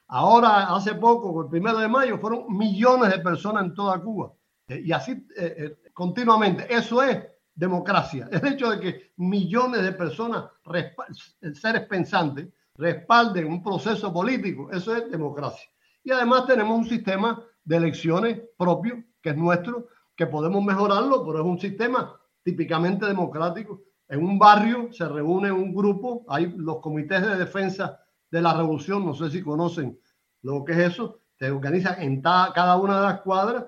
[0.08, 4.34] Ahora, hace poco, el primero de mayo, fueron millones de personas en toda Cuba.
[4.68, 6.68] Eh, y así eh, eh, continuamente.
[6.74, 7.18] Eso es
[7.62, 8.28] democracia.
[8.32, 10.46] El hecho de que millones de personas,
[11.54, 15.70] seres pensantes, respalden un proceso político, eso es democracia.
[16.04, 21.42] Y además tenemos un sistema de elecciones propio, que es nuestro, que podemos mejorarlo, pero
[21.42, 23.84] es un sistema típicamente democrático.
[24.10, 28.00] En un barrio se reúne un grupo, hay los comités de defensa
[28.32, 30.00] de la revolución, no sé si conocen
[30.42, 33.66] lo que es eso, se organizan en cada una de las cuadras,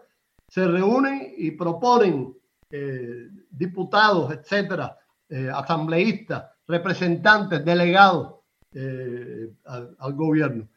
[0.47, 2.35] se reúnen y proponen
[2.71, 4.97] eh, diputados, etcétera,
[5.29, 8.35] eh, asambleístas, representantes, delegados
[8.73, 10.67] eh, al, gobierno.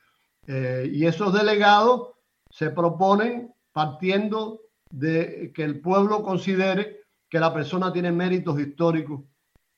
[0.47, 2.11] Eh, y esos delegados
[2.51, 4.61] se proponen partiendo
[4.91, 9.23] de que el pueblo considere que la persona tiene méritos históricos,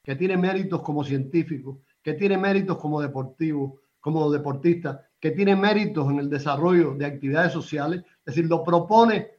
[0.03, 6.11] que tiene méritos como científico, que tiene méritos como deportivo, como deportista, que tiene méritos
[6.11, 8.05] en el desarrollo de actividades sociales.
[8.25, 9.38] Es decir, lo propone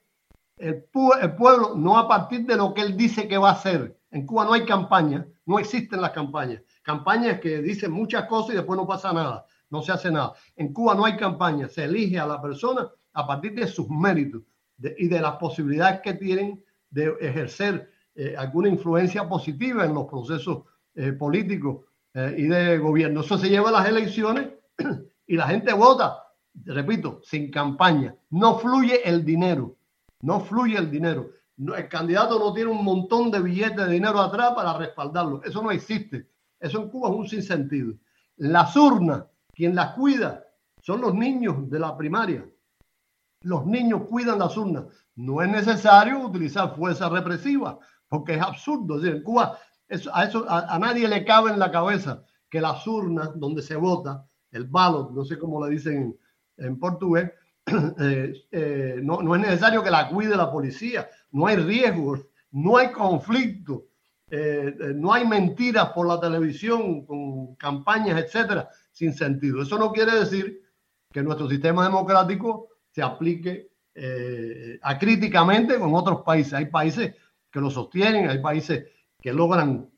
[0.60, 3.54] el, pu- el pueblo no a partir de lo que él dice que va a
[3.54, 3.98] hacer.
[4.12, 6.62] En Cuba no hay campaña, no existen las campañas.
[6.84, 10.34] Campañas que dicen muchas cosas y después no pasa nada, no se hace nada.
[10.56, 14.42] En Cuba no hay campaña, se elige a la persona a partir de sus méritos
[14.98, 20.64] y de las posibilidades que tienen de ejercer eh, alguna influencia positiva en los procesos
[20.96, 23.22] eh, políticos eh, y de gobierno.
[23.22, 24.48] Eso se lleva a las elecciones
[25.28, 26.24] y la gente vota,
[26.66, 28.16] repito, sin campaña.
[28.32, 29.76] No fluye el dinero,
[30.22, 31.32] no fluye el dinero.
[31.58, 35.42] El candidato no tiene un montón de billetes de dinero atrás para respaldarlo.
[35.44, 36.30] Eso no existe.
[36.60, 37.94] Eso en Cuba es un sinsentido.
[38.38, 40.46] Las urnas, quien las cuida,
[40.82, 42.46] son los niños de la primaria.
[43.42, 44.86] Los niños cuidan las urnas.
[45.16, 49.04] No es necesario utilizar fuerza represiva, porque es absurdo.
[49.06, 49.58] En Cuba
[49.88, 53.76] eso- a, eso, a, nadie le cabe en la cabeza que las urnas donde se
[53.76, 56.18] vota, el ballot, no sé cómo le dicen
[56.58, 57.32] en, en portugués,
[58.00, 62.18] eh, eh, no, es necesario que la cuide la policía, no hay riesgo,
[62.52, 63.86] no hay conflicto,
[64.30, 69.62] eh, no hay mentiras por la televisión con campañas, etcétera, sin sentido.
[69.62, 70.62] Eso no quiere decir
[71.12, 73.70] que nuestro sistema democrático se aplique
[74.82, 76.54] acríticamente con otros países.
[76.54, 77.16] Hay países
[77.52, 78.86] que lo sostienen, hay países
[79.20, 79.90] que logran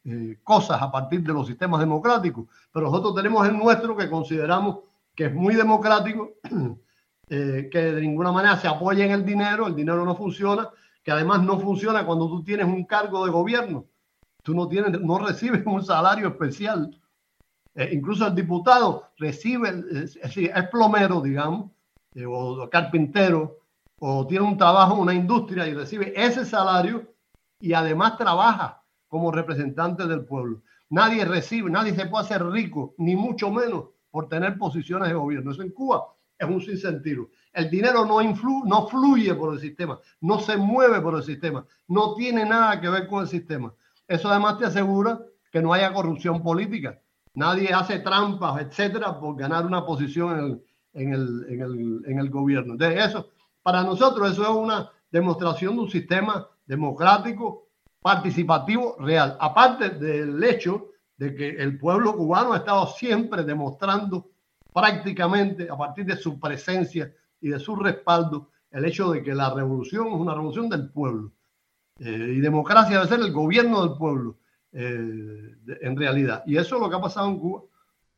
[0.43, 4.79] cosas a partir de los sistemas democráticos, pero nosotros tenemos el nuestro que consideramos
[5.15, 6.31] que es muy democrático,
[7.33, 10.69] eh, que de ninguna manera se apoya en el dinero, el dinero no funciona,
[11.01, 13.85] que además no funciona cuando tú tienes un cargo de gobierno,
[14.43, 16.93] tú no, tienes, no recibes un salario especial.
[17.73, 21.71] Eh, incluso el diputado recibe, es, es plomero, digamos,
[22.15, 23.59] eh, o carpintero,
[24.01, 27.13] o tiene un trabajo en una industria y recibe ese salario
[27.61, 30.63] y además trabaja como representante del pueblo.
[30.89, 35.51] Nadie recibe, nadie se puede hacer rico, ni mucho menos por tener posiciones de gobierno.
[35.51, 36.07] Eso en Cuba
[36.41, 37.29] es un sinsentido.
[37.53, 41.65] El dinero no, influ, no fluye por el sistema, no se mueve por el sistema,
[41.87, 43.73] no tiene nada que ver con el sistema.
[44.07, 45.21] Eso además te asegura
[45.51, 46.99] que no haya corrupción política.
[47.35, 50.63] Nadie hace trampas, etcétera, por ganar una posición en el,
[50.93, 52.75] en el, en el, en el gobierno.
[52.75, 53.29] De eso,
[53.61, 57.67] para nosotros, eso es una demostración de un sistema democrático,
[58.01, 59.37] participativo, real.
[59.39, 64.30] Aparte del hecho de que el pueblo cubano ha estado siempre demostrando
[64.73, 69.53] prácticamente a partir de su presencia y de su respaldo el hecho de que la
[69.53, 71.31] revolución es una revolución del pueblo.
[71.99, 74.37] Eh, y democracia debe ser el gobierno del pueblo,
[74.71, 74.85] eh,
[75.63, 76.43] de- en realidad.
[76.47, 77.61] Y eso es lo que ha pasado en Cuba.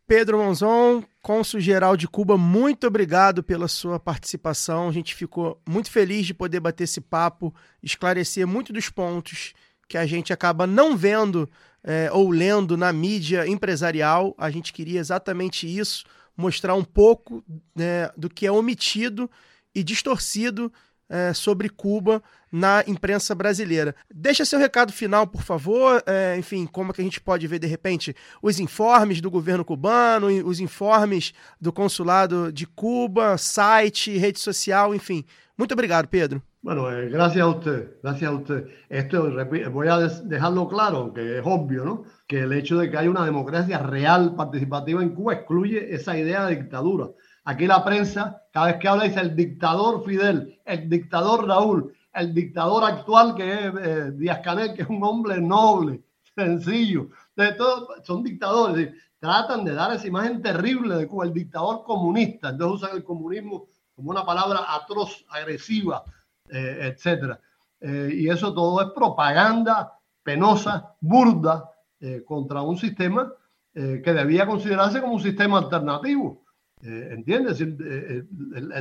[0.05, 4.89] Pedro Monzon, cônsul geral de Cuba, muito obrigado pela sua participação.
[4.89, 9.53] A gente ficou muito feliz de poder bater esse papo, esclarecer muito dos pontos
[9.87, 11.49] que a gente acaba não vendo
[11.85, 14.35] é, ou lendo na mídia empresarial.
[14.37, 16.03] A gente queria exatamente isso,
[16.35, 17.43] mostrar um pouco
[17.75, 19.29] né, do que é omitido
[19.73, 20.71] e distorcido
[21.09, 23.95] é, sobre Cuba na imprensa brasileira.
[24.13, 26.01] Deixa seu recado final, por favor.
[26.05, 29.65] É, enfim, como é que a gente pode ver, de repente, os informes do governo
[29.65, 35.25] cubano, os informes do consulado de Cuba, site, rede social, enfim.
[35.57, 36.41] Muito obrigado, Pedro.
[36.63, 38.69] Bueno, eh, gracias a usted, gracias a usted.
[38.87, 39.29] Esto
[39.69, 42.03] voy a dejarlo claro, que es obvio, ¿no?
[42.25, 46.45] Que el hecho de que haya una democracia real, participativa en Cuba, excluye esa idea
[46.45, 47.09] de dictadura.
[47.43, 52.33] Aquí la prensa, cada vez que habla, dice el dictador Fidel, el dictador Raúl, el
[52.33, 56.01] dictador actual que es eh, Díaz Canel, que es un hombre noble,
[56.33, 57.09] sencillo.
[57.35, 58.89] De todo, son dictadores.
[59.19, 62.51] tratan de dar esa imagen terrible de Cuba, el dictador comunista.
[62.51, 66.05] Entonces usan el comunismo como una palabra atroz, agresiva,
[66.49, 67.39] eh, etcétera.
[67.83, 71.69] Eh, y eso todo es propaganda penosa, burda,
[71.99, 73.31] eh, contra un sistema
[73.73, 76.41] eh, que debía considerarse como un sistema alternativo.
[76.81, 77.63] ¿Entiendes?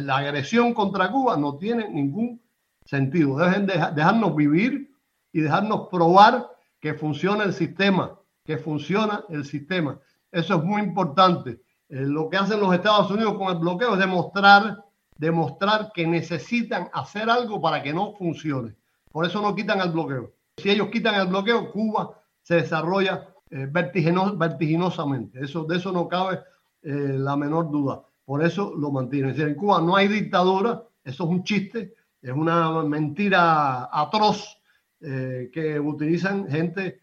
[0.02, 2.40] La agresión contra Cuba no tiene ningún
[2.84, 3.38] sentido.
[3.38, 4.92] Dejen de, dejarnos vivir
[5.32, 6.48] y dejarnos probar
[6.80, 10.00] que funciona el sistema, que funciona el sistema.
[10.32, 11.60] Eso es muy importante.
[11.88, 14.84] Lo que hacen los Estados Unidos con el bloqueo es demostrar,
[15.16, 18.74] demostrar que necesitan hacer algo para que no funcione.
[19.10, 20.32] Por eso no quitan el bloqueo.
[20.56, 25.40] Si ellos quitan el bloqueo, Cuba se desarrolla eh, vertigino- vertiginosamente.
[25.44, 26.40] Eso, de eso no cabe
[26.82, 28.02] eh, la menor duda.
[28.24, 29.30] Por eso lo mantienen.
[29.30, 34.58] Decir, en Cuba no hay dictadura, eso es un chiste, es una mentira atroz
[35.00, 37.00] eh, que utilizan gente,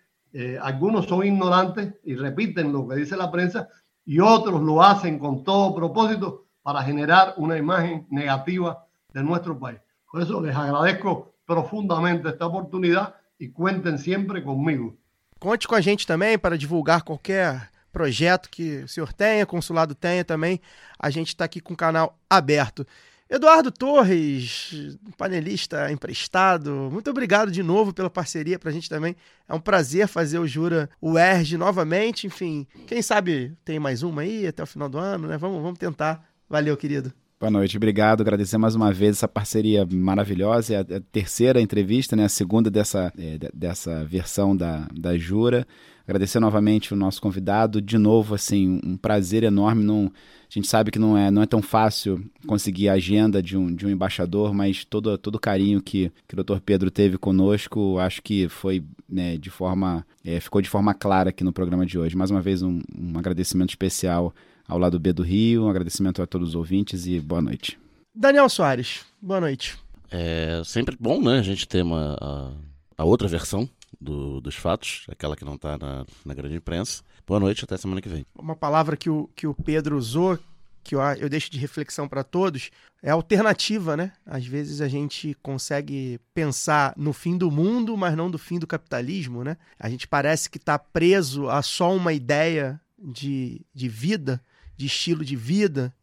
[0.62, 3.68] algunos son ignorantes y repiten lo que dice la prensa
[4.06, 9.80] y otros lo hacen con todo propósito para generar una imagen negativa de nuestro país.
[10.12, 14.96] Por eso les agradezco profundamente esta oportunidad y cuenten siempre conmigo.
[15.40, 20.24] Conte com a gente também para divulgar qualquer projeto que o senhor tenha, consulado tenha
[20.24, 20.62] também.
[21.00, 22.86] A gente está aqui com o canal aberto.
[23.28, 29.16] Eduardo Torres, panelista emprestado, muito obrigado de novo pela parceria para a gente também.
[29.48, 32.28] É um prazer fazer o Jura UERJ novamente.
[32.28, 35.36] Enfim, quem sabe tem mais uma aí até o final do ano, né?
[35.36, 36.30] Vamos, vamos tentar.
[36.50, 37.14] Valeu, querido.
[37.40, 38.20] Boa noite, obrigado.
[38.22, 40.74] Agradecer mais uma vez essa parceria maravilhosa.
[40.74, 42.26] É a, a terceira entrevista, né?
[42.26, 45.66] A segunda dessa, é, de- dessa versão da, da Jura.
[46.06, 47.82] Agradecer novamente o nosso convidado.
[47.82, 49.84] De novo, assim, um prazer enorme.
[49.86, 53.56] Não, a gente sabe que não é, não é tão fácil conseguir a agenda de
[53.56, 56.60] um, de um embaixador, mas todo, todo o carinho que, que o Dr.
[56.60, 60.06] Pedro teve conosco, acho que foi né, de forma.
[60.26, 62.18] é, ficou de forma clara aqui no programa de hoje.
[62.18, 64.34] Mais uma vez, um, um agradecimento especial
[64.70, 67.78] ao lado B do Rio, um agradecimento a todos os ouvintes e boa noite.
[68.16, 69.78] Daniel Soares, boa noite.
[70.12, 72.52] É sempre bom, né, a gente ter uma, a,
[73.00, 77.04] a outra versão do- dos fatos, aquela que não está na, na grande imprensa.
[77.28, 78.26] Boa noite, até semana que vem.
[78.38, 80.38] uma palavra que o, que o Pedro usou,
[80.84, 82.72] que eu, eu deixo de reflexão para todos,
[83.04, 84.12] é alternativa, né?
[84.26, 88.66] Às vezes a gente consegue pensar no fim do mundo, mas não do fim do
[88.68, 89.58] capitalismo, né?
[89.80, 94.42] A gente parece que está preso a só uma ideia de, de vida,
[94.80, 95.94] de estilo de vida,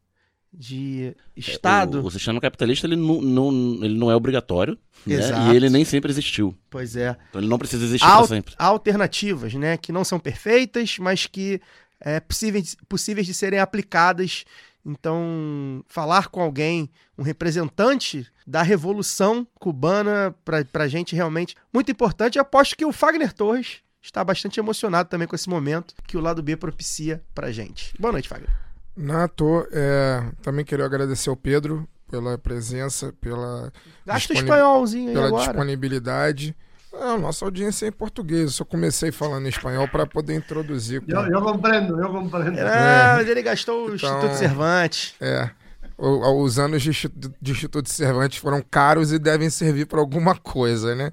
[0.53, 2.03] de Estado.
[2.03, 3.51] O, o sistema capitalista ele não, não,
[3.83, 5.17] ele não é obrigatório né,
[5.51, 6.55] e ele nem sempre existiu.
[6.69, 7.17] Pois é.
[7.31, 8.55] Então ele não precisa existir Al- sempre.
[8.59, 9.79] alternativas, né?
[9.79, 11.59] Que não são perfeitas, mas que
[11.99, 14.45] é possíveis, possíveis de serem aplicadas.
[14.85, 22.37] Então, falar com alguém, um representante da Revolução Cubana, para a gente realmente muito importante.
[22.37, 26.21] Eu aposto que o Fagner Torres está bastante emocionado também com esse momento que o
[26.21, 27.95] lado B propicia para gente.
[27.99, 28.66] Boa noite, Fagner.
[28.97, 33.73] Nato, é, também queria agradecer ao Pedro pela presença, pela,
[34.07, 35.45] Gasta espanholzinho aí pela agora.
[35.47, 36.57] disponibilidade.
[36.99, 38.43] Ah, nossa audiência é em português.
[38.43, 41.03] Eu só comecei falando em espanhol para poder introduzir.
[41.03, 42.59] com- Yo, yo comprendo, yo comprendo.
[42.61, 45.15] Ah, mas ele gastou o Então- Instituto Cervantes.
[45.21, 45.51] É.
[45.99, 50.35] O- Os anos de Instituto, de Instituto Cervantes foram caros e devem servir para alguma
[50.37, 51.11] coisa, né?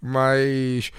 [0.00, 0.92] Mas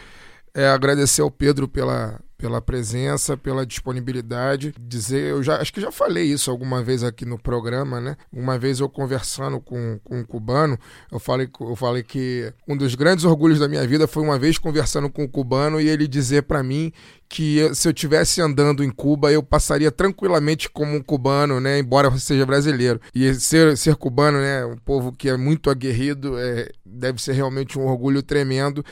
[0.54, 4.74] é, agradecer ao Pedro pela, pela presença, pela disponibilidade.
[4.80, 8.18] Dizer, eu já acho que já falei isso alguma vez aqui no programa, né?
[8.32, 10.78] Uma vez eu conversando com, com um cubano,
[11.12, 14.58] eu falei, eu falei que um dos grandes orgulhos da minha vida foi uma vez
[14.58, 16.92] conversando com um cubano e ele dizer para mim
[17.28, 21.80] que se eu tivesse andando em Cuba, eu passaria tranquilamente como um cubano, né?
[21.80, 23.00] Embora eu seja brasileiro.
[23.14, 24.66] E ser, ser cubano, né?
[24.66, 28.86] Um povo que é muito aguerrido, é, deve ser realmente um orgulho tremendo.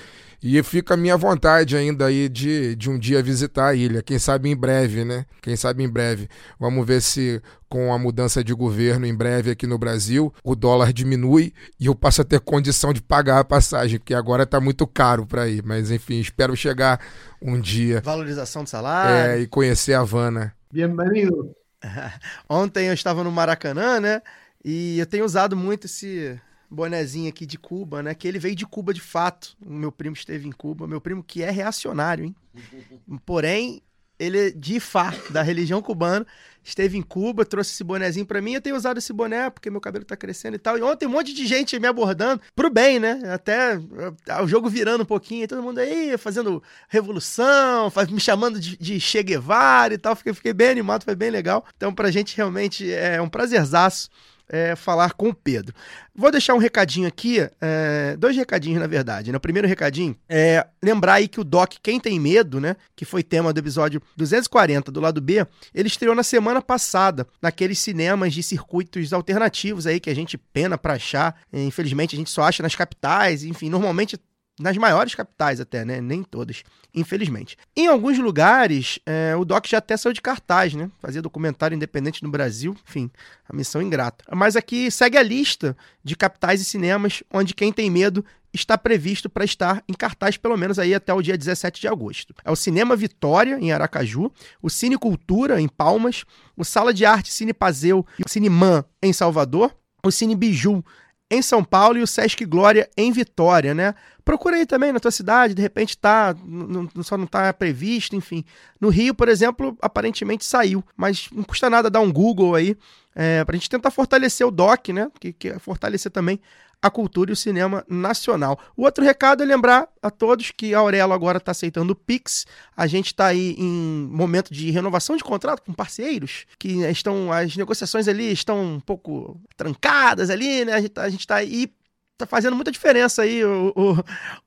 [0.43, 4.03] E fica a minha vontade ainda aí de, de um dia visitar a ilha.
[4.03, 5.25] Quem sabe em breve, né?
[5.41, 6.27] Quem sabe em breve.
[6.59, 10.91] Vamos ver se com a mudança de governo em breve aqui no Brasil, o dólar
[10.91, 14.85] diminui e eu passo a ter condição de pagar a passagem, porque agora está muito
[14.85, 15.63] caro para ir.
[15.63, 16.99] Mas enfim, espero chegar
[17.41, 19.31] um dia Valorização do salário.
[19.31, 20.53] é, e conhecer a Havana.
[20.69, 21.55] Bienvenido.
[22.49, 24.21] Ontem eu estava no Maracanã, né?
[24.63, 26.37] E eu tenho usado muito esse
[26.73, 28.13] bonezinho aqui de Cuba, né?
[28.13, 29.55] Que ele veio de Cuba de fato.
[29.65, 30.87] O meu primo esteve em Cuba.
[30.87, 32.35] Meu primo que é reacionário, hein?
[33.25, 33.81] Porém,
[34.19, 36.25] ele é de Fá, da religião cubana.
[36.63, 38.53] Esteve em Cuba, trouxe esse bonezinho pra mim.
[38.53, 40.77] Eu tenho usado esse boné porque meu cabelo tá crescendo e tal.
[40.77, 43.21] E ontem um monte de gente me abordando pro bem, né?
[43.33, 45.47] Até uh, o jogo virando um pouquinho.
[45.47, 50.15] Todo mundo aí fazendo revolução, me chamando de, de Che Guevara e tal.
[50.15, 51.65] Fiquei, fiquei bem animado, foi bem legal.
[51.75, 54.09] Então, pra gente realmente é um prazerzaço
[54.49, 55.73] é, falar com o Pedro.
[56.15, 59.31] Vou deixar um recadinho aqui, é, dois recadinhos na verdade.
[59.31, 59.37] Né?
[59.37, 63.23] O primeiro recadinho é lembrar aí que o Doc Quem Tem Medo, né, que foi
[63.23, 68.43] tema do episódio 240 do lado B, ele estreou na semana passada naqueles cinemas de
[68.43, 71.35] circuitos alternativos aí que a gente pena pra achar.
[71.51, 74.17] Infelizmente a gente só acha nas capitais, enfim, normalmente
[74.59, 75.99] nas maiores capitais até, né?
[75.99, 76.63] Nem todas,
[76.93, 77.57] infelizmente.
[77.75, 80.89] Em alguns lugares, é, o Doc já até saiu de cartaz, né?
[80.99, 83.09] Fazia documentário independente no Brasil, enfim,
[83.47, 84.23] a missão ingrata.
[84.35, 88.23] Mas aqui segue a lista de capitais e cinemas onde quem tem medo
[88.53, 92.35] está previsto para estar em cartaz pelo menos aí até o dia 17 de agosto.
[92.45, 94.31] É o Cinema Vitória, em Aracaju,
[94.61, 96.23] o Cine Cultura, em Palmas,
[96.55, 99.75] o Sala de Arte Cine Pazeu e o Cineman, em Salvador,
[100.05, 100.83] o Cine Biju,
[101.31, 103.95] em São Paulo e o Sesc Glória em Vitória, né?
[104.25, 108.15] Procura aí também na tua cidade, de repente tá, n- n- só não tá previsto,
[108.15, 108.43] enfim.
[108.79, 112.77] No Rio, por exemplo, aparentemente saiu, mas não custa nada dar um Google aí,
[113.13, 115.11] é, pra gente tentar fortalecer o DOC, né?
[115.19, 116.39] Que, que é fortalecer também
[116.81, 118.59] a cultura e o cinema nacional.
[118.75, 122.45] O outro recado é lembrar a todos que a Aurelo agora está aceitando o Pix.
[122.75, 127.31] A gente está aí em momento de renovação de contrato com parceiros, que estão.
[127.31, 130.73] As negociações ali estão um pouco trancadas ali, né?
[130.73, 131.71] A gente, tá- gente tá aí.
[132.15, 133.73] Tá fazendo muita diferença aí, o,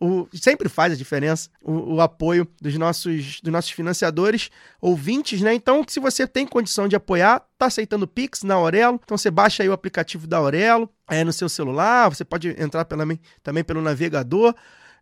[0.01, 5.41] o- o- sempre faz a diferença o, o apoio dos nossos, dos nossos financiadores, ouvintes,
[5.41, 5.53] né?
[5.53, 9.65] Então, se você tem condição de apoiar, tá aceitando Pix na Aurelo, então você baixa
[9.65, 13.05] aí o aplicativo da Aurelo, é no seu celular, você pode entrar pela,
[13.43, 14.55] também pelo navegador.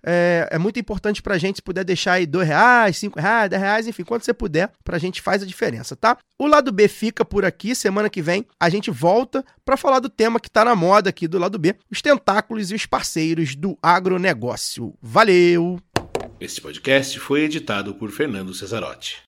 [0.04, 3.62] É, é muito importante pra gente se puder deixar aí dois reais, cinco reais, dez
[3.62, 6.18] reais, enfim, quanto você puder, pra gente faz a diferença, tá?
[6.38, 10.08] O lado B fica por aqui, semana que vem a gente volta pra falar do
[10.08, 13.78] tema que tá na moda aqui do lado B, os tentáculos e os parceiros do
[13.82, 14.94] agronegócio.
[15.00, 15.80] Valeu!
[16.40, 19.22] Este podcast foi editado por Fernando Cesarotti.